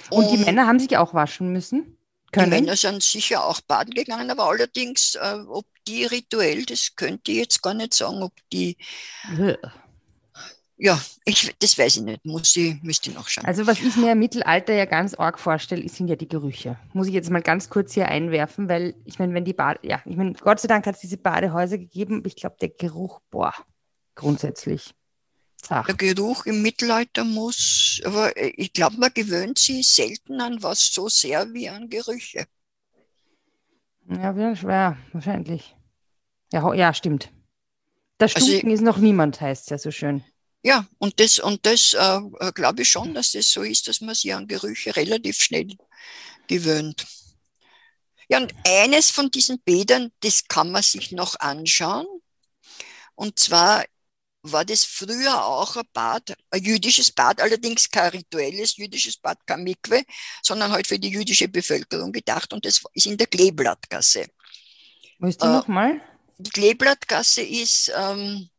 Und, 0.10 0.26
Und 0.26 0.32
die 0.32 0.38
Männer 0.38 0.68
haben 0.68 0.80
sich 0.80 0.96
auch 0.98 1.14
waschen 1.14 1.52
müssen? 1.52 1.98
Können? 2.32 2.52
Die 2.52 2.62
Männer 2.62 2.76
sind 2.76 3.02
sicher 3.02 3.44
auch 3.44 3.62
baden 3.62 3.94
gegangen, 3.94 4.30
aber 4.30 4.46
allerdings, 4.50 5.16
äh, 5.16 5.40
ob 5.48 5.66
die 5.88 6.06
rituell, 6.06 6.66
das 6.66 6.96
könnte 6.96 7.32
ich 7.32 7.38
jetzt 7.38 7.62
gar 7.62 7.74
nicht 7.74 7.94
sagen, 7.94 8.22
ob 8.22 8.34
die. 8.52 8.78
Ja. 9.38 9.56
Ja, 10.78 11.02
ich, 11.24 11.56
das 11.60 11.78
weiß 11.78 11.98
ich 11.98 12.04
nicht. 12.04 12.26
Muss 12.26 12.56
ich, 12.58 12.82
müsste 12.84 13.10
ich 13.10 13.16
nachschauen. 13.16 13.46
Also, 13.46 13.66
was 13.66 13.80
ich 13.80 13.96
mir 13.96 14.12
im 14.12 14.20
Mittelalter 14.20 14.74
ja 14.74 14.86
ganz 14.86 15.14
arg 15.14 15.40
vorstelle, 15.40 15.88
sind 15.88 16.10
ja 16.10 16.18
die 16.18 16.28
Gerüche. 16.28 16.78
Muss 16.94 17.08
ich 17.08 17.14
jetzt 17.14 17.30
mal 17.30 17.42
ganz 17.42 17.70
kurz 17.70 17.94
hier 17.94 18.10
einwerfen, 18.10 18.68
weil 18.68 18.94
ich 19.06 19.18
meine, 19.18 19.34
wenn 19.34 19.46
die 19.46 19.54
Bade, 19.54 19.80
ja, 19.84 20.02
ich 20.06 20.18
meine, 20.18 20.34
Gott 20.34 20.60
sei 20.60 20.68
Dank 20.68 20.86
hat 20.86 20.96
es 20.96 21.02
diese 21.02 21.18
Badehäuser 21.18 21.78
gegeben. 21.78 22.24
Ich 22.26 22.36
glaube, 22.36 22.58
der 22.60 22.70
Geruch, 22.70 23.22
boah, 23.32 23.54
grundsätzlich. 24.16 24.94
Ach. 25.70 25.86
Der 25.86 25.96
Geruch 25.96 26.46
im 26.46 26.62
Mittelalter 26.62 27.24
muss, 27.24 28.02
aber 28.04 28.34
ich 28.36 28.74
glaube, 28.74 28.98
man 28.98 29.12
gewöhnt 29.14 29.58
sich 29.58 29.88
selten 29.88 30.42
an 30.42 30.62
was 30.62 30.94
so 30.94 31.08
sehr 31.08 31.54
wie 31.54 31.70
an 31.70 31.90
Gerüche. 31.90 32.46
Ja, 34.10 34.36
wäre 34.36 34.56
schwer, 34.56 34.98
wahrscheinlich. 35.14 35.76
Ja, 36.52 36.74
ja 36.74 36.94
stimmt. 36.94 37.32
Das 38.18 38.32
Stunken 38.32 38.70
also, 38.70 38.74
ist 38.74 38.82
noch 38.82 38.98
niemand, 38.98 39.42
heißt 39.42 39.64
es 39.64 39.70
ja 39.70 39.78
so 39.78 39.92
schön. 39.92 40.24
Ja, 40.66 40.88
und 40.98 41.20
das, 41.20 41.38
und 41.38 41.64
das 41.68 41.94
äh, 41.94 42.20
äh, 42.40 42.52
glaube 42.52 42.82
ich 42.82 42.90
schon, 42.90 43.14
dass 43.14 43.34
das 43.34 43.52
so 43.52 43.62
ist, 43.62 43.88
dass 43.88 44.02
man 44.02 44.16
sich 44.16 44.34
an 44.34 44.48
Gerüche 44.48 44.96
relativ 44.96 45.38
schnell 45.38 45.68
gewöhnt. 46.48 47.06
Ja, 48.30 48.40
und 48.40 48.52
eines 48.66 49.12
von 49.12 49.30
diesen 49.30 49.60
Bädern, 49.60 50.12
das 50.22 50.48
kann 50.48 50.72
man 50.72 50.82
sich 50.82 51.12
noch 51.12 51.40
anschauen. 51.40 52.08
Und 53.14 53.38
zwar 53.38 53.86
war 54.42 54.66
das 54.66 54.86
früher 54.86 55.46
auch 55.46 55.76
ein 55.76 55.86
Bad, 55.94 56.36
ein 56.50 56.64
jüdisches 56.64 57.12
Bad, 57.12 57.42
allerdings 57.42 57.92
kein 57.92 58.10
rituelles 58.10 58.76
jüdisches 58.78 59.18
Bad, 59.18 59.38
kein 59.46 59.64
Mikwe, 59.64 60.04
sondern 60.42 60.72
halt 60.72 60.88
für 60.88 60.98
die 60.98 61.10
jüdische 61.10 61.48
Bevölkerung 61.48 62.12
gedacht. 62.12 62.54
Und 62.54 62.66
das 62.66 62.82
ist 62.96 63.06
in 63.06 63.18
der 63.18 63.28
Kleeblattgasse. 63.28 64.30
Wo 65.20 65.28
ist 65.28 65.44
die 65.44 65.46
äh, 65.46 65.50
nochmal? 65.50 66.02
Die 66.40 66.50
Kleeblattgasse 66.50 67.44
ist 67.44 67.92
ähm, 67.96 68.50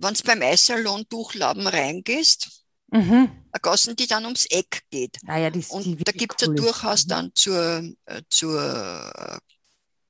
wenn 0.00 0.14
du 0.14 0.22
beim 0.24 0.42
Eissalon 0.42 1.04
Durchlaben 1.08 1.66
reingehst, 1.66 2.64
mhm. 2.88 3.30
eine 3.52 3.60
Gassen, 3.60 3.96
die 3.96 4.06
dann 4.06 4.24
ums 4.24 4.46
Eck 4.46 4.82
geht. 4.90 5.18
Ah 5.26 5.38
ja, 5.38 5.50
die, 5.50 5.64
und 5.68 5.84
die 5.84 5.96
da 5.96 6.12
gibt 6.12 6.40
es 6.40 6.48
cool. 6.48 6.56
ja 6.56 6.62
durchaus 6.62 7.04
mhm. 7.04 7.08
dann 7.08 7.30
zur, 7.34 7.84
äh, 8.06 8.22
zur 8.28 9.40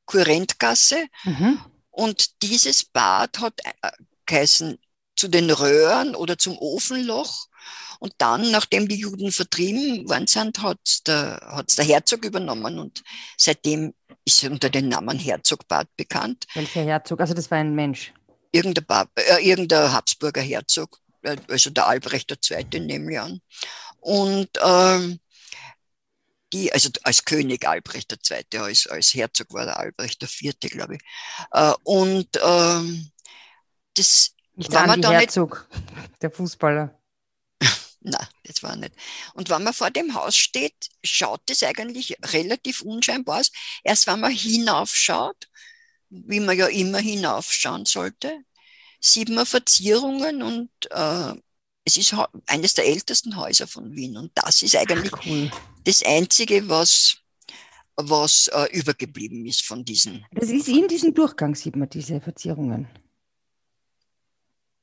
Kurrentgasse. 0.07 1.07
Mhm. 1.25 1.61
Und 1.91 2.43
dieses 2.43 2.85
Bad 2.85 3.41
hat 3.41 3.61
äh, 3.65 3.91
geheißen 4.27 4.79
zu 5.17 5.29
den 5.29 5.51
Röhren 5.51 6.15
oder 6.15 6.39
zum 6.39 6.57
Ofenloch. 6.59 7.47
Und 7.99 8.15
dann, 8.17 8.51
nachdem 8.51 8.89
die 8.89 8.97
Juden 8.97 9.31
vertrieben 9.31 10.09
worden 10.09 10.27
sind, 10.27 10.63
hat 10.63 11.07
der, 11.07 11.63
der 11.77 11.85
Herzog 11.85 12.25
übernommen 12.25 12.79
und 12.79 13.03
seitdem 13.37 13.93
ist 14.25 14.43
er 14.43 14.51
unter 14.51 14.71
dem 14.71 14.89
Namen 14.89 15.19
Herzogbad 15.19 15.87
bekannt. 15.97 16.47
Welcher 16.55 16.83
Herzog? 16.83 17.21
Also 17.21 17.35
das 17.35 17.51
war 17.51 17.59
ein 17.59 17.75
Mensch 17.75 18.15
irgendein, 18.53 19.07
äh, 19.17 19.43
irgendein 19.43 19.93
Habsburger 19.93 20.43
Herzog, 20.43 20.99
äh, 21.23 21.37
also 21.49 21.71
der 21.71 21.87
Albrecht 21.87 22.31
II. 22.51 22.81
nehme 22.81 23.13
ich 23.13 23.21
an. 23.21 23.41
Und 24.01 24.49
ähm, 24.63 25.21
die, 26.53 26.73
also 26.73 26.91
als 27.03 27.25
König 27.25 27.67
Albrecht 27.67 28.13
II., 28.13 28.59
als, 28.59 28.87
als 28.87 29.15
Herzog 29.15 29.53
war 29.53 29.67
der 29.67 29.79
Albrecht 29.79 30.23
IV., 30.23 30.55
glaube 30.61 30.97
ich. 30.97 31.03
Äh, 31.53 31.73
und 31.85 32.29
ähm, 32.43 33.11
das 33.95 34.35
nicht 34.55 34.73
war 34.73 34.87
man 34.87 35.01
da 35.01 35.13
Herzog, 35.13 35.69
nicht, 35.71 36.13
der 36.23 36.31
Fußballer. 36.31 36.99
Na, 38.01 38.29
das 38.45 38.63
war 38.63 38.77
nicht. 38.77 38.95
Und 39.35 39.49
wenn 39.49 39.63
man 39.63 39.75
vor 39.75 39.91
dem 39.91 40.15
Haus 40.15 40.37
steht, 40.37 40.89
schaut 41.05 41.49
es 41.51 41.63
eigentlich 41.63 42.17
relativ 42.25 42.83
unscheinbar 42.83 43.41
aus. 43.41 43.53
Erst 43.85 44.07
wenn 44.07 44.21
man 44.21 44.33
hinaufschaut, 44.33 45.49
wie 46.11 46.41
man 46.41 46.59
ja 46.59 46.67
immer 46.67 46.99
hinaufschauen 46.99 47.87
sollte, 47.87 48.45
sieht 49.01 49.31
man 49.31 49.47
Verzierungen 49.47 50.43
und 50.43 50.71
äh, 50.91 51.35
es 51.85 51.97
ist 51.97 52.15
eines 52.47 52.75
der 52.75 52.87
ältesten 52.87 53.37
Häuser 53.37 53.67
von 53.67 53.95
Wien. 53.97 54.17
Und 54.17 54.33
das 54.35 54.63
ist 54.63 54.77
eigentlich 54.77 55.13
cool. 55.27 55.51
das 55.85 56.03
Einzige, 56.05 56.69
was, 56.69 57.17
was 57.97 58.49
äh, 58.49 58.67
übergeblieben 58.77 59.47
ist 59.47 59.63
von 59.65 59.85
diesen. 59.85 60.25
Das 60.33 60.51
ist 60.51 60.69
in 60.69 60.89
diesem 60.89 61.15
Durchgang, 61.15 61.55
sieht 61.55 61.77
man 61.77 61.89
diese 61.89 62.21
Verzierungen. 62.21 62.89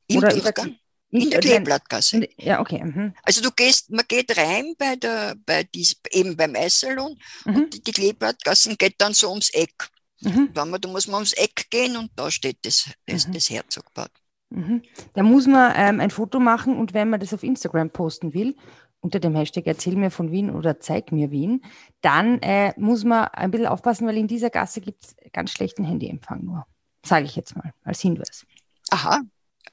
Im 0.07 0.17
Oder 0.17 0.29
Durchgang? 0.29 0.77
In 1.09 1.29
der 1.29 1.39
Kleeblattgasse. 1.39 2.27
Ja, 2.37 2.59
okay. 2.59 2.83
Mhm. 2.83 3.13
Also 3.23 3.41
du 3.41 3.51
gehst, 3.51 3.89
man 3.91 4.03
geht 4.07 4.35
rein 4.35 4.75
bei 4.77 4.97
der, 4.97 5.35
bei 5.45 5.63
dies, 5.63 5.95
eben 6.11 6.35
beim 6.35 6.53
Eissalon 6.55 7.17
mhm. 7.45 7.55
und 7.55 7.73
die, 7.73 7.81
die 7.81 7.91
Kleeblattgassen 7.93 8.77
geht 8.77 8.95
dann 8.97 9.13
so 9.13 9.29
ums 9.29 9.49
Eck. 9.51 9.89
Mhm. 10.21 10.49
Wenn 10.53 10.69
man, 10.69 10.81
da 10.81 10.89
muss 10.89 11.07
man 11.07 11.15
ums 11.15 11.33
Eck 11.33 11.69
gehen 11.69 11.95
und 11.97 12.11
da 12.15 12.31
steht 12.31 12.57
das, 12.63 12.89
das, 13.05 13.27
mhm. 13.27 13.33
das 13.33 13.49
Herzogbad. 13.49 14.11
Mhm. 14.49 14.81
Da 15.13 15.23
muss 15.23 15.47
man 15.47 15.73
ähm, 15.75 15.99
ein 15.99 16.09
Foto 16.09 16.39
machen 16.39 16.77
und 16.77 16.93
wenn 16.93 17.09
man 17.09 17.19
das 17.19 17.33
auf 17.33 17.43
Instagram 17.43 17.89
posten 17.89 18.33
will, 18.33 18.55
unter 18.99 19.19
dem 19.19 19.35
Hashtag 19.35 19.67
Erzähl 19.67 19.95
mir 19.95 20.09
von 20.09 20.31
Wien 20.31 20.49
oder 20.49 20.79
Zeig 20.79 21.11
mir 21.11 21.31
Wien, 21.31 21.63
dann 22.01 22.39
äh, 22.41 22.73
muss 22.77 23.03
man 23.03 23.25
ein 23.25 23.51
bisschen 23.51 23.67
aufpassen, 23.67 24.07
weil 24.07 24.17
in 24.17 24.27
dieser 24.27 24.49
Gasse 24.49 24.81
gibt 24.81 25.03
es 25.03 25.15
ganz 25.33 25.51
schlechten 25.51 25.83
Handyempfang 25.83 26.43
nur. 26.43 26.65
Sage 27.05 27.25
ich 27.25 27.35
jetzt 27.35 27.55
mal 27.55 27.73
als 27.83 28.01
Hinweis. 28.01 28.45
Aha, 28.89 29.21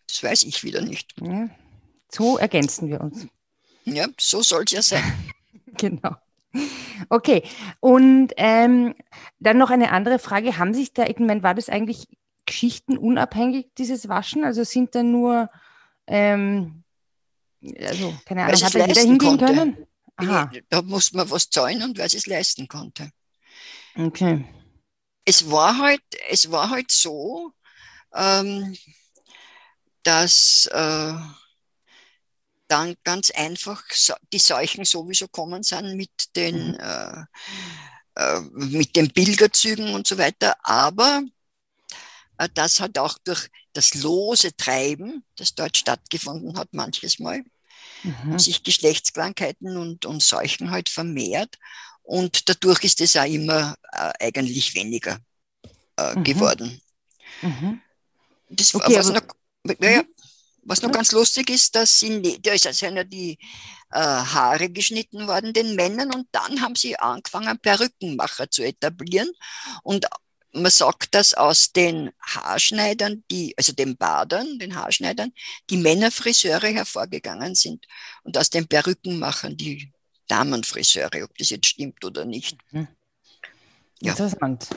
das 0.06 0.22
weiß 0.22 0.42
ich 0.44 0.62
wieder 0.62 0.82
nicht. 0.82 1.14
Ja, 1.20 1.48
so 2.12 2.36
ergänzen 2.36 2.88
wir 2.88 3.00
uns. 3.00 3.26
Ja, 3.84 4.06
so 4.18 4.42
soll 4.42 4.64
es 4.64 4.72
ja 4.72 4.82
sein. 4.82 5.02
genau. 5.76 6.16
Okay, 7.08 7.42
und 7.80 8.32
ähm, 8.36 8.94
dann 9.38 9.58
noch 9.58 9.70
eine 9.70 9.90
andere 9.90 10.18
Frage. 10.18 10.58
Haben 10.58 10.74
sich 10.74 10.92
da, 10.92 11.04
ich 11.04 11.18
meine, 11.18 11.42
war 11.42 11.54
das 11.54 11.68
eigentlich 11.68 12.06
geschichtenunabhängig, 12.46 13.68
dieses 13.76 14.08
Waschen? 14.08 14.44
Also 14.44 14.64
sind 14.64 14.94
da 14.94 15.02
nur, 15.02 15.50
ähm, 16.06 16.84
also 17.80 18.14
keine 18.24 18.44
Ahnung, 18.44 18.62
hat 18.62 18.74
da 18.74 18.86
jeder 18.86 19.00
hingehen 19.00 19.38
konnte. 19.38 19.46
können? 19.46 19.86
Aha. 20.16 20.50
Da 20.68 20.82
musste 20.82 21.16
man 21.16 21.30
was 21.30 21.50
zahlen 21.50 21.82
und 21.82 21.98
wer 21.98 22.06
es 22.06 22.26
leisten 22.26 22.68
konnte. 22.68 23.10
Okay. 23.96 24.44
Es 25.24 25.50
war 25.50 25.78
halt, 25.78 26.02
es 26.28 26.50
war 26.50 26.70
halt 26.70 26.92
so, 26.92 27.52
ähm, 28.14 28.76
dass 30.02 30.66
äh, 30.72 31.14
dann 32.74 32.96
ganz 33.04 33.30
einfach 33.30 33.84
die 34.32 34.38
Seuchen 34.38 34.84
sowieso 34.84 35.28
kommen 35.28 35.62
sind 35.62 35.96
mit 35.96 36.10
den, 36.34 36.72
mhm. 36.72 36.80
äh, 36.80 37.24
äh, 38.16 38.40
mit 38.54 38.96
den 38.96 39.12
Pilgerzügen 39.12 39.94
und 39.94 40.08
so 40.08 40.18
weiter. 40.18 40.56
Aber 40.64 41.22
äh, 42.38 42.48
das 42.52 42.80
hat 42.80 42.98
auch 42.98 43.16
durch 43.22 43.48
das 43.74 43.94
lose 43.94 44.56
Treiben, 44.56 45.24
das 45.36 45.54
dort 45.54 45.76
stattgefunden 45.76 46.58
hat, 46.58 46.68
manches 46.72 47.20
Mal, 47.20 47.44
mhm. 48.02 48.40
sich 48.40 48.64
Geschlechtskrankheiten 48.64 49.76
und, 49.76 50.04
und 50.04 50.20
Seuchen 50.20 50.72
halt 50.72 50.88
vermehrt. 50.88 51.56
Und 52.02 52.48
dadurch 52.48 52.82
ist 52.82 53.00
es 53.00 53.16
auch 53.16 53.24
immer 53.24 53.76
äh, 53.92 54.12
eigentlich 54.20 54.74
weniger 54.74 55.18
äh, 55.96 56.16
mhm. 56.16 56.24
geworden. 56.24 56.82
Mhm. 57.40 57.80
Das, 58.48 58.74
okay, 58.74 58.96
was, 58.98 59.10
noch, 59.10 59.22
ja, 59.80 60.02
mhm. 60.02 60.13
Was 60.64 60.82
noch 60.82 60.92
ganz 60.92 61.12
lustig 61.12 61.50
ist, 61.50 61.74
dass 61.74 62.00
sie, 62.00 62.40
da 62.40 62.52
ist 62.52 62.66
also 62.66 62.86
die 63.04 63.38
äh, 63.90 63.98
Haare 63.98 64.70
geschnitten 64.70 65.26
worden, 65.26 65.52
den 65.52 65.74
Männern, 65.76 66.12
und 66.12 66.26
dann 66.32 66.60
haben 66.60 66.74
sie 66.74 66.98
angefangen, 66.98 67.58
Perückenmacher 67.58 68.50
zu 68.50 68.62
etablieren. 68.62 69.30
Und 69.82 70.06
man 70.52 70.70
sagt, 70.70 71.14
dass 71.14 71.34
aus 71.34 71.72
den 71.72 72.10
Haarschneidern, 72.20 73.24
die, 73.30 73.54
also 73.56 73.72
den 73.72 73.96
Badern, 73.96 74.58
den 74.58 74.76
Haarschneidern, 74.76 75.32
die 75.68 75.76
Männerfriseure 75.76 76.68
hervorgegangen 76.68 77.54
sind 77.54 77.86
und 78.22 78.38
aus 78.38 78.50
den 78.50 78.66
Perückenmachern 78.66 79.56
die 79.56 79.92
Damenfriseure, 80.28 81.24
ob 81.24 81.36
das 81.36 81.50
jetzt 81.50 81.66
stimmt 81.66 82.04
oder 82.04 82.24
nicht. 82.24 82.56
Mhm. 82.70 82.88
Ja. 84.00 84.12
Interessant. 84.12 84.68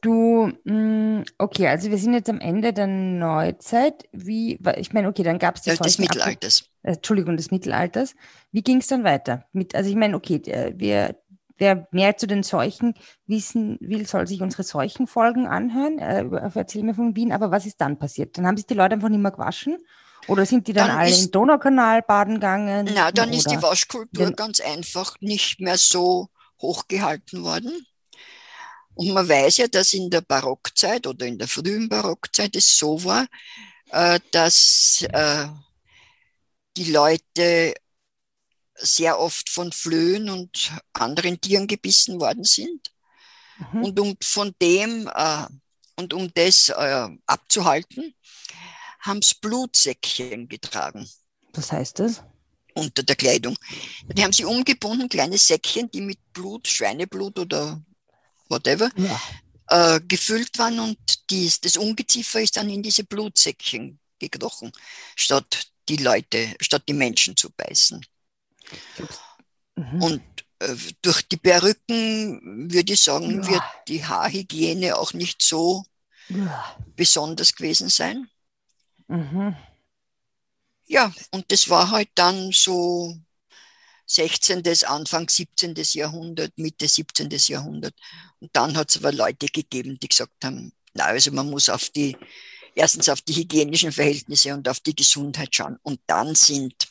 Du, 0.00 0.52
mm, 0.64 1.24
okay, 1.38 1.66
also 1.66 1.90
wir 1.90 1.98
sind 1.98 2.14
jetzt 2.14 2.30
am 2.30 2.40
Ende 2.40 2.72
der 2.72 2.86
Neuzeit. 2.86 4.04
Wie, 4.12 4.58
ich 4.76 4.92
meine, 4.92 5.08
okay, 5.08 5.24
dann 5.24 5.38
gab 5.38 5.56
es 5.56 5.62
die 5.62 5.70
ja, 5.70 5.76
des 5.76 5.98
Mittelalters. 5.98 6.62
Ab, 6.84 6.94
Entschuldigung, 6.94 7.36
des 7.36 7.50
Mittelalters. 7.50 8.14
Wie 8.52 8.62
ging 8.62 8.78
es 8.78 8.86
dann 8.86 9.02
weiter? 9.02 9.44
Mit, 9.52 9.74
also 9.74 9.90
ich 9.90 9.96
meine, 9.96 10.16
okay, 10.16 10.40
wir, 10.76 11.16
wer 11.56 11.88
mehr 11.90 12.16
zu 12.16 12.28
den 12.28 12.44
Seuchen 12.44 12.94
wissen 13.26 13.76
will, 13.80 14.06
soll 14.06 14.28
sich 14.28 14.40
unsere 14.40 14.62
Seuchenfolgen 14.62 15.46
anhören. 15.46 15.98
Äh, 15.98 16.24
erzähl 16.54 16.84
mir 16.84 16.94
von 16.94 17.16
Wien, 17.16 17.32
aber 17.32 17.50
was 17.50 17.66
ist 17.66 17.80
dann 17.80 17.98
passiert? 17.98 18.38
Dann 18.38 18.46
haben 18.46 18.56
sich 18.56 18.66
die 18.66 18.74
Leute 18.74 18.94
einfach 18.94 19.08
nicht 19.08 19.20
mehr 19.20 19.32
gewaschen? 19.32 19.78
Oder 20.28 20.46
sind 20.46 20.68
die 20.68 20.72
dann, 20.72 20.88
dann 20.88 20.98
alle 20.98 21.10
ist, 21.10 21.24
im 21.24 21.30
Donaukanal 21.32 22.02
baden 22.02 22.34
gegangen? 22.34 22.88
Na, 22.94 23.10
dann 23.10 23.32
ist 23.32 23.50
die 23.50 23.60
Waschkultur 23.62 24.30
ganz 24.32 24.60
einfach 24.60 25.16
nicht 25.20 25.60
mehr 25.60 25.78
so 25.78 26.28
hochgehalten 26.60 27.42
worden. 27.42 27.72
Und 28.98 29.12
man 29.12 29.28
weiß 29.28 29.58
ja, 29.58 29.68
dass 29.68 29.92
in 29.92 30.10
der 30.10 30.22
Barockzeit 30.22 31.06
oder 31.06 31.24
in 31.24 31.38
der 31.38 31.46
frühen 31.46 31.88
Barockzeit 31.88 32.56
es 32.56 32.76
so 32.76 33.04
war, 33.04 33.28
äh, 33.90 34.18
dass 34.32 35.06
äh, 35.12 35.46
die 36.76 36.90
Leute 36.90 37.74
sehr 38.74 39.20
oft 39.20 39.50
von 39.50 39.70
Flöhen 39.70 40.28
und 40.28 40.72
anderen 40.94 41.40
Tieren 41.40 41.68
gebissen 41.68 42.20
worden 42.20 42.42
sind. 42.42 42.92
Mhm. 43.72 43.84
Und 43.84 44.00
um 44.00 44.16
von 44.20 44.52
dem 44.60 45.08
äh, 45.14 45.46
und 45.94 46.12
um 46.12 46.34
das 46.34 46.70
abzuhalten, 46.70 48.14
haben 49.00 49.22
sie 49.22 49.34
Blutsäckchen 49.40 50.48
getragen. 50.48 51.08
Was 51.54 51.70
heißt 51.70 52.00
das? 52.00 52.24
Unter 52.74 53.04
der 53.04 53.16
Kleidung. 53.16 53.56
Die 54.12 54.22
haben 54.22 54.32
sie 54.32 54.44
umgebunden, 54.44 55.08
kleine 55.08 55.38
Säckchen, 55.38 55.88
die 55.90 56.00
mit 56.00 56.18
Blut, 56.32 56.66
Schweineblut 56.68 57.38
oder 57.38 57.80
whatever, 58.48 58.90
ja. 58.96 59.20
äh, 59.68 60.00
gefüllt 60.00 60.58
waren 60.58 60.78
und 60.80 60.98
dies, 61.30 61.60
das 61.60 61.76
Ungeziefer 61.76 62.40
ist 62.40 62.56
dann 62.56 62.70
in 62.70 62.82
diese 62.82 63.04
Blutsäckchen 63.04 63.98
gekrochen, 64.18 64.72
statt 65.16 65.68
die 65.88 65.96
Leute, 65.96 66.54
statt 66.60 66.82
die 66.88 66.94
Menschen 66.94 67.36
zu 67.36 67.50
beißen. 67.50 68.04
Mhm. 69.76 70.02
Und 70.02 70.22
äh, 70.58 70.74
durch 71.02 71.22
die 71.28 71.36
Perücken, 71.36 72.70
würde 72.70 72.92
ich 72.92 73.00
sagen, 73.00 73.42
ja. 73.42 73.48
wird 73.48 73.62
die 73.88 74.04
Haarhygiene 74.04 74.96
auch 74.96 75.12
nicht 75.12 75.42
so 75.42 75.84
ja. 76.28 76.76
besonders 76.96 77.54
gewesen 77.54 77.88
sein. 77.88 78.28
Mhm. 79.06 79.56
Ja, 80.86 81.12
und 81.30 81.50
das 81.52 81.68
war 81.68 81.90
halt 81.90 82.08
dann 82.14 82.50
so 82.52 83.16
16., 84.08 84.62
Anfang 84.86 85.28
17. 85.28 85.74
Jahrhundert, 85.92 86.56
Mitte 86.56 86.88
17. 86.88 87.28
Jahrhundert. 87.30 87.94
Und 88.40 88.50
dann 88.54 88.76
hat 88.76 88.90
es 88.90 88.96
aber 88.96 89.12
Leute 89.12 89.46
gegeben, 89.46 89.98
die 90.00 90.08
gesagt 90.08 90.44
haben, 90.44 90.72
na, 90.94 91.04
also 91.04 91.30
man 91.30 91.50
muss 91.50 91.68
auf 91.68 91.90
die, 91.90 92.16
erstens 92.74 93.08
auf 93.08 93.20
die 93.20 93.34
hygienischen 93.34 93.92
Verhältnisse 93.92 94.54
und 94.54 94.68
auf 94.68 94.80
die 94.80 94.96
Gesundheit 94.96 95.54
schauen. 95.54 95.78
Und 95.82 96.00
dann 96.06 96.34
sind 96.34 96.88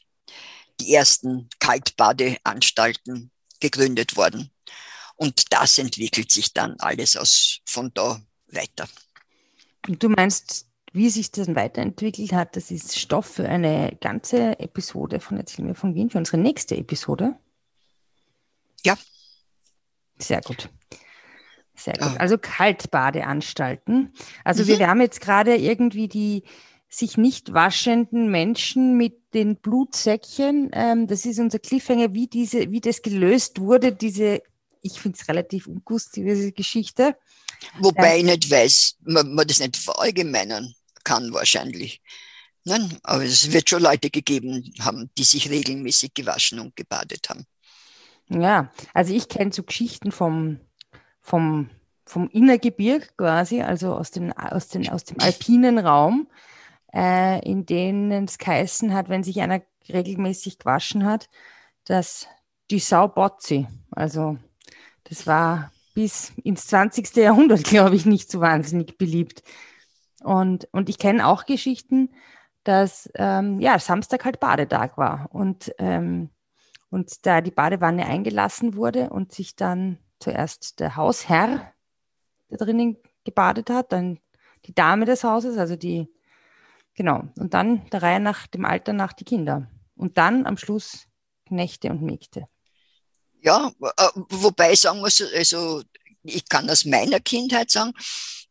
die 0.80 0.94
ersten 0.94 1.50
Kaltbadeanstalten 1.60 3.32
gegründet 3.60 4.16
worden. 4.16 4.52
Und 5.16 5.52
das 5.52 5.80
entwickelt 5.80 6.32
sich 6.32 6.54
dann 6.54 6.80
alles 6.80 7.18
aus 7.18 7.60
von 7.66 7.92
da 7.96 8.22
weiter. 8.48 8.88
Du 9.88 10.10
meinst, 10.10 10.67
wie 10.98 11.10
sich 11.10 11.32
das 11.32 11.54
weiterentwickelt 11.56 12.34
hat, 12.34 12.56
das 12.56 12.72
ist 12.72 13.00
Stoff 13.00 13.26
für 13.26 13.48
eine 13.48 13.96
ganze 14.02 14.60
Episode 14.60 15.20
von 15.20 15.38
Erzähl 15.38 15.64
mir 15.64 15.76
von 15.76 15.96
Wien, 15.96 16.10
für 16.10 16.18
unsere 16.18 16.38
nächste 16.38 16.76
Episode. 16.76 17.36
Ja. 18.84 18.98
Sehr 20.20 20.42
gut. 20.42 20.70
Sehr 21.76 21.94
gut. 21.94 22.04
Ah. 22.04 22.16
Also 22.18 22.38
Kaltbadeanstalten. 22.38 24.14
Also 24.44 24.64
mhm. 24.64 24.68
wir 24.68 24.88
haben 24.88 25.02
jetzt 25.02 25.22
gerade 25.22 25.56
irgendwie 25.56 26.08
die 26.08 26.44
sich 26.90 27.18
nicht 27.18 27.54
waschenden 27.54 28.32
Menschen 28.32 28.98
mit 28.98 29.34
den 29.34 29.58
Blutsäckchen. 29.58 30.72
Ähm, 30.74 31.08
das 31.08 31.26
ist 31.26 31.40
unser 31.40 31.60
Cliffhanger, 31.60 32.14
wie 32.14 32.28
diese, 32.28 32.72
wie 32.72 32.82
das 32.82 33.02
gelöst 33.02 33.60
wurde, 33.60 33.92
diese, 33.92 34.42
ich 34.82 35.00
finde 35.00 35.18
es 35.20 35.28
relativ 35.28 35.68
ungustige 35.68 36.52
Geschichte. 36.54 37.16
Wobei 37.80 38.16
äh, 38.16 38.18
ich 38.20 38.24
nicht 38.24 38.50
weiß, 38.50 38.98
man, 39.04 39.36
man 39.36 39.46
das 39.46 39.60
nicht 39.60 39.76
verallgemeinern 39.76 40.74
kann 41.08 41.34
wahrscheinlich. 41.34 42.02
Nein, 42.66 42.98
aber 43.04 43.24
es 43.24 43.54
wird 43.54 43.70
schon 43.70 43.82
Leute 43.82 44.10
gegeben 44.10 44.74
haben, 44.82 45.10
die 45.18 45.24
sich 45.24 45.50
regelmäßig 45.50 46.14
gewaschen 46.14 46.60
und 46.60 46.76
gebadet 46.76 47.30
haben. 47.30 47.46
Ja, 48.28 48.74
also 48.94 49.14
ich 49.14 49.30
kenne 49.30 49.54
so 49.54 49.64
Geschichten 49.64 50.12
vom, 50.12 50.60
vom, 51.22 51.70
vom 52.06 52.30
Innergebirg 52.30 53.16
quasi, 53.16 53.62
also 53.62 53.94
aus, 53.94 54.12
den, 54.12 54.34
aus, 54.34 54.68
den, 54.68 54.90
aus 54.90 55.06
dem 55.06 55.18
alpinen 55.22 55.80
Raum, 55.80 56.28
äh, 56.94 57.40
in 57.50 57.66
denen 57.66 58.26
es 58.26 58.38
geheißen 58.38 58.94
hat, 58.94 59.08
wenn 59.08 59.24
sich 59.24 59.40
einer 59.40 59.62
regelmäßig 59.88 60.60
gewaschen 60.60 61.06
hat, 61.06 61.30
dass 61.86 62.28
die 62.70 62.80
Sau 62.80 63.08
botzi. 63.08 63.66
Also 63.92 64.38
das 65.06 65.26
war 65.26 65.72
bis 65.94 66.34
ins 66.44 66.68
20. 66.68 67.16
Jahrhundert, 67.16 67.64
glaube 67.70 67.96
ich, 67.96 68.06
nicht 68.06 68.30
so 68.30 68.42
wahnsinnig 68.42 68.98
beliebt. 68.98 69.42
Und, 70.24 70.68
und 70.72 70.90
ich 70.90 70.98
kenne 70.98 71.28
auch 71.28 71.46
Geschichten, 71.46 72.10
dass 72.64 73.10
ähm, 73.16 73.60
ja, 73.62 73.80
Samstag 73.80 74.26
halt 74.26 74.40
Badetag 74.40 74.98
war 74.98 75.30
und, 75.32 75.74
ähm, 75.78 76.30
und 76.90 77.26
da 77.26 77.42
die 77.42 77.52
Badewanne 77.52 78.06
eingelassen 78.06 78.76
wurde 78.76 79.10
und 79.10 79.32
sich 79.32 79.56
dann 79.56 80.00
zuerst 80.20 80.80
der 80.80 80.96
Hausherr, 80.96 81.72
der 82.50 82.58
drinnen 82.58 82.98
gebadet 83.24 83.70
hat, 83.70 83.92
dann 83.92 84.20
die 84.66 84.74
Dame 84.74 85.06
des 85.06 85.24
Hauses, 85.24 85.58
also 85.58 85.76
die, 85.76 86.08
genau, 86.94 87.24
und 87.38 87.54
dann 87.54 87.90
der 87.90 88.02
Reihe 88.04 88.20
nach 88.20 88.48
dem 88.48 88.66
Alter 88.66 88.94
nach 88.94 89.14
die 89.14 89.26
Kinder. 89.26 89.70
Und 89.96 90.18
dann 90.18 90.46
am 90.46 90.58
Schluss 90.58 91.08
Knechte 91.46 91.90
und 91.90 92.02
Mägde. 92.02 92.48
Ja, 93.42 93.72
äh, 93.80 94.10
wobei 94.30 94.74
ich 94.74 94.82
sagen 94.82 95.00
muss, 95.00 95.24
also 95.34 95.84
ich 96.24 96.48
kann 96.50 96.70
aus 96.70 96.86
meiner 96.86 97.20
Kindheit 97.20 97.72
sagen, 97.72 97.94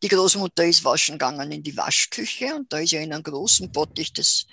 die 0.03 0.09
Großmutter 0.09 0.65
ist 0.65 0.85
waschen 0.85 1.15
gegangen 1.15 1.51
in 1.53 1.63
die 1.63 1.77
Waschküche 1.77 2.55
und 2.55 2.73
da 2.73 2.79
ist 2.79 2.93
ja 2.93 3.01
in 3.01 3.13
einem 3.13 3.23
großen 3.23 3.71
Bottich 3.73 4.13
das 4.13 4.47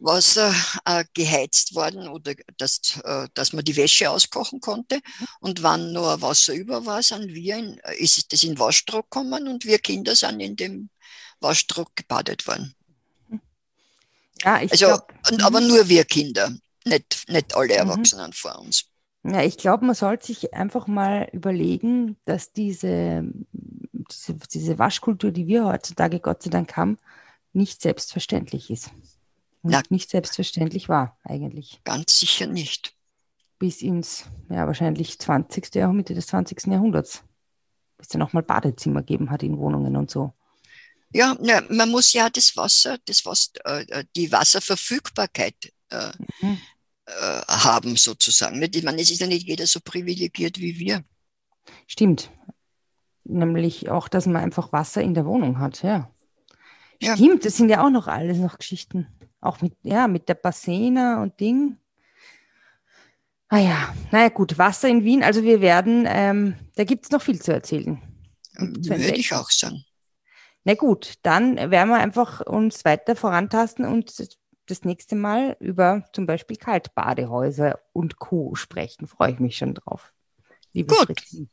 Wasser 0.00 0.54
äh, 0.84 1.04
geheizt 1.12 1.74
worden 1.74 2.08
oder 2.08 2.34
dass, 2.56 3.00
äh, 3.04 3.26
dass 3.34 3.52
man 3.52 3.64
die 3.64 3.76
Wäsche 3.76 4.10
auskochen 4.10 4.60
konnte. 4.60 5.00
Und 5.40 5.62
wann 5.62 5.92
nur 5.92 6.22
Wasser 6.22 6.54
über 6.54 6.86
war, 6.86 7.02
sind 7.02 7.34
wir 7.34 7.56
in, 7.56 7.80
ist 7.98 8.32
das 8.32 8.42
in 8.44 8.58
Waschdruck 8.58 9.10
gekommen 9.10 9.48
und 9.48 9.64
wir 9.64 9.78
Kinder 9.78 10.14
sind 10.14 10.40
in 10.40 10.56
dem 10.56 10.90
Waschdruck 11.40 11.94
gebadet 11.96 12.46
worden. 12.46 12.74
Ja, 14.42 14.62
ich 14.62 14.70
also, 14.70 14.86
glaub, 14.86 15.12
aber 15.42 15.60
mhm. 15.60 15.68
nur 15.68 15.88
wir 15.88 16.04
Kinder, 16.04 16.54
nicht, 16.84 17.28
nicht 17.28 17.56
alle 17.56 17.74
mhm. 17.74 17.90
Erwachsenen 17.90 18.32
vor 18.32 18.58
uns. 18.60 18.84
Ja, 19.24 19.42
ich 19.42 19.58
glaube, 19.58 19.84
man 19.84 19.96
sollte 19.96 20.26
sich 20.26 20.54
einfach 20.54 20.86
mal 20.86 21.28
überlegen, 21.32 22.16
dass 22.24 22.52
diese, 22.52 23.24
diese, 24.10 24.34
diese, 24.34 24.78
Waschkultur, 24.78 25.30
die 25.30 25.46
wir 25.46 25.66
heutzutage 25.66 26.20
Gott 26.20 26.42
sei 26.42 26.50
Dank 26.50 26.76
haben, 26.76 26.98
nicht 27.52 27.82
selbstverständlich 27.82 28.70
ist. 28.70 28.90
Und 29.62 29.72
Na, 29.72 29.82
nicht 29.90 30.10
selbstverständlich 30.10 30.88
war, 30.88 31.18
eigentlich. 31.24 31.80
Ganz 31.84 32.18
sicher 32.18 32.46
nicht. 32.46 32.94
Bis 33.58 33.82
ins, 33.82 34.24
ja, 34.50 34.66
wahrscheinlich 34.66 35.18
20. 35.18 35.74
Jahrhundert, 35.74 36.08
Mitte 36.08 36.14
des 36.14 36.28
20. 36.28 36.66
Jahrhunderts. 36.66 37.24
Bis 37.96 38.06
es 38.06 38.12
dann 38.12 38.22
auch 38.22 38.32
mal 38.32 38.42
Badezimmer 38.42 39.00
gegeben 39.00 39.30
hat 39.30 39.42
in 39.42 39.58
Wohnungen 39.58 39.96
und 39.96 40.10
so. 40.10 40.32
Ja, 41.12 41.36
na, 41.40 41.62
man 41.68 41.90
muss 41.90 42.12
ja 42.12 42.28
das 42.30 42.56
Wasser, 42.56 42.98
das 43.06 43.24
Wasser 43.24 43.50
äh, 43.64 44.04
die 44.14 44.30
Wasserverfügbarkeit 44.30 45.72
äh, 45.90 46.12
mhm. 46.40 46.58
Äh, 47.06 47.42
haben, 47.48 47.96
sozusagen. 47.96 48.62
Ich 48.62 48.82
meine, 48.82 49.00
es 49.00 49.10
ist 49.10 49.20
ja 49.20 49.26
nicht 49.26 49.46
jeder 49.46 49.66
so 49.66 49.80
privilegiert 49.80 50.58
wie 50.58 50.78
wir. 50.78 51.02
Stimmt. 51.86 52.30
Nämlich 53.28 53.90
auch, 53.90 54.08
dass 54.08 54.26
man 54.26 54.36
einfach 54.36 54.72
Wasser 54.72 55.02
in 55.02 55.12
der 55.12 55.26
Wohnung 55.26 55.58
hat, 55.58 55.82
ja. 55.82 56.10
ja. 57.00 57.14
Stimmt, 57.14 57.44
das 57.44 57.58
sind 57.58 57.68
ja 57.68 57.84
auch 57.84 57.90
noch 57.90 58.08
alles 58.08 58.38
noch 58.38 58.56
Geschichten. 58.56 59.06
Auch 59.40 59.60
mit, 59.60 59.74
ja, 59.82 60.08
mit 60.08 60.28
der 60.30 60.34
Bassena 60.34 61.22
und 61.22 61.38
Ding. 61.38 61.76
Ah 63.50 63.58
ja, 63.58 63.94
naja 64.10 64.30
gut, 64.30 64.56
Wasser 64.58 64.88
in 64.88 65.04
Wien. 65.04 65.22
Also 65.22 65.42
wir 65.42 65.60
werden, 65.60 66.06
ähm, 66.08 66.54
da 66.76 66.84
gibt 66.84 67.04
es 67.04 67.10
noch 67.10 67.22
viel 67.22 67.40
zu 67.40 67.52
erzählen. 67.52 68.00
Würde 68.56 69.14
ich 69.14 69.32
auch 69.34 69.50
sagen. 69.50 69.84
Na 70.64 70.74
gut, 70.74 71.14
dann 71.22 71.56
werden 71.56 71.90
wir 71.90 71.98
einfach 71.98 72.40
uns 72.40 72.84
weiter 72.84 73.14
vorantasten 73.14 73.84
und 73.84 74.38
das 74.66 74.84
nächste 74.84 75.16
Mal 75.16 75.56
über 75.60 76.04
zum 76.12 76.26
Beispiel 76.26 76.56
Kaltbadehäuser 76.56 77.78
und 77.92 78.18
Co. 78.18 78.54
sprechen. 78.54 79.06
Freue 79.06 79.32
ich 79.32 79.38
mich 79.38 79.56
schon 79.56 79.74
drauf. 79.74 80.12
Liebe 80.72 80.94
Gut. 80.94 81.06
Fritzchen. 81.06 81.50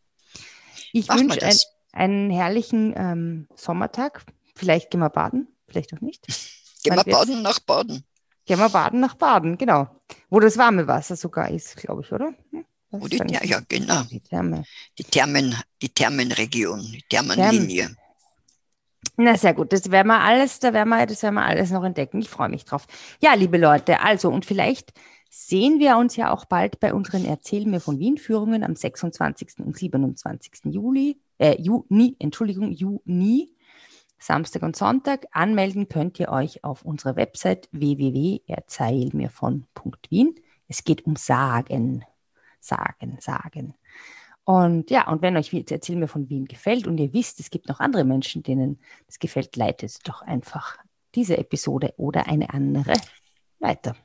Ich 0.94 1.10
wünsche 1.10 1.42
ein, 1.44 1.58
einen 1.92 2.30
herrlichen 2.30 2.94
ähm, 2.96 3.48
Sommertag. 3.56 4.26
Vielleicht 4.56 4.92
gehen 4.92 5.02
wir 5.02 5.10
baden, 5.10 5.48
vielleicht 5.68 5.94
auch 5.94 6.02
nicht. 6.02 6.26
Gehen 6.84 6.96
wir 6.98 7.04
baden 7.04 7.42
nach 7.42 7.60
Baden. 7.60 8.04
Gehen 8.46 8.60
wir 8.60 8.70
baden 8.70 9.00
nach 9.00 9.16
Baden, 9.16 9.58
genau. 9.58 9.88
Wo 10.30 10.40
das 10.40 10.56
warme 10.56 10.86
Wasser 10.88 11.16
sogar 11.16 11.50
ist, 11.50 11.78
glaube 11.78 12.04
ich, 12.04 12.12
oder? 12.12 12.32
Hm? 12.52 12.64
Wo 12.92 13.08
die, 13.08 13.18
ja, 13.18 13.44
ja, 13.44 13.60
genau. 13.68 14.04
Die 14.04 14.20
Therme. 14.20 14.64
Die 15.00 15.04
Thermen, 15.04 15.56
die 15.82 15.90
Thermenregion, 15.90 16.80
die 16.82 17.04
Thermenlinie. 17.10 17.88
Thermen. 17.88 17.98
Na 19.18 19.38
sehr 19.38 19.54
gut, 19.54 19.72
das 19.72 19.90
werden 19.92 20.08
wir 20.08 20.20
alles, 20.20 20.60
da 20.60 20.74
werden 20.74 20.90
wir, 20.90 21.06
das 21.06 21.24
werden 21.24 21.36
wir 21.36 21.46
alles 21.46 21.72
noch 21.72 21.84
entdecken. 21.84 22.20
Ich 22.20 22.30
freue 22.30 22.50
mich 22.50 22.66
drauf. 22.66 22.86
Ja, 23.22 23.34
liebe 23.34 23.58
Leute, 23.58 24.02
also 24.02 24.30
und 24.30 24.46
vielleicht 24.46 24.92
sehen 25.38 25.80
wir 25.80 25.98
uns 25.98 26.16
ja 26.16 26.32
auch 26.32 26.46
bald 26.46 26.80
bei 26.80 26.94
unseren 26.94 27.26
Erzähl 27.26 27.66
mir 27.66 27.82
von 27.82 28.00
Wien 28.00 28.18
Führungen 28.18 28.64
am 28.64 28.74
26. 28.74 29.66
und 29.66 29.78
27. 29.78 30.74
Juli, 30.74 31.20
äh, 31.40 31.62
Juni, 31.62 32.16
Entschuldigung, 32.20 32.72
Juni, 32.72 33.54
Samstag 34.18 34.64
und 34.64 34.78
Sonntag. 34.78 35.26
Anmelden 35.32 35.90
könnt 35.90 36.22
ihr 36.22 36.30
euch 36.30 36.64
auf 36.64 36.86
unserer 36.86 37.18
Website 37.18 37.68
www.erzählmirvon.wien. 37.74 40.36
Es 40.70 40.86
geht 40.86 41.06
um 41.06 41.18
Sagen, 41.18 42.06
Sagen, 42.62 43.18
Sagen. 43.20 43.74
Und 44.46 44.90
ja, 44.90 45.10
und 45.10 45.22
wenn 45.22 45.36
euch 45.36 45.54
Erzähl 45.54 45.98
mir 45.98 46.08
von 46.08 46.30
Wien 46.30 46.46
gefällt 46.46 46.88
und 46.88 46.98
ihr 46.98 47.12
wisst, 47.12 47.42
es 47.42 47.50
gibt 47.50 47.68
noch 47.68 47.82
andere 47.82 48.06
Menschen, 48.06 48.42
denen 48.42 48.80
es 49.10 49.20
gefällt, 49.20 49.58
leitet 49.58 50.08
doch 50.08 50.22
einfach 50.22 50.78
diese 51.14 51.38
Episode 51.38 51.94
oder 51.98 52.30
eine 52.30 52.54
andere 52.54 52.94
weiter. 53.60 53.98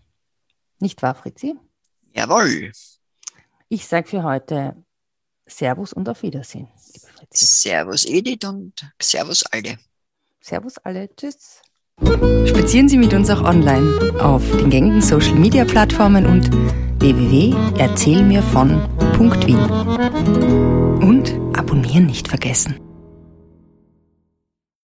Nicht 0.80 1.00
wahr, 1.02 1.14
Fritzi? 1.14 1.54
Jawohl. 2.14 2.72
Ich 3.68 3.86
sage 3.86 4.08
für 4.08 4.24
heute 4.24 4.74
Servus 5.46 5.92
und 5.92 6.08
auf 6.08 6.22
Wiedersehen, 6.22 6.68
liebe 6.92 7.06
Fritzi. 7.06 7.44
Servus 7.44 8.06
Edith 8.06 8.46
und 8.46 8.90
Servus 9.00 9.44
alle. 9.44 9.78
Servus 10.40 10.78
alle, 10.78 11.14
tschüss. 11.14 11.60
Spazieren 12.46 12.88
Sie 12.88 12.96
mit 12.96 13.12
uns 13.12 13.28
auch 13.28 13.42
online 13.42 14.18
auf 14.20 14.42
den 14.56 14.70
gängigen 14.70 15.02
Social 15.02 15.34
Media 15.34 15.66
Plattformen 15.66 16.24
und 16.24 16.50
www.erzählmirvon.wien. 17.00 19.70
Und 21.02 21.34
abonnieren 21.58 22.06
nicht 22.06 22.28
vergessen. 22.28 22.89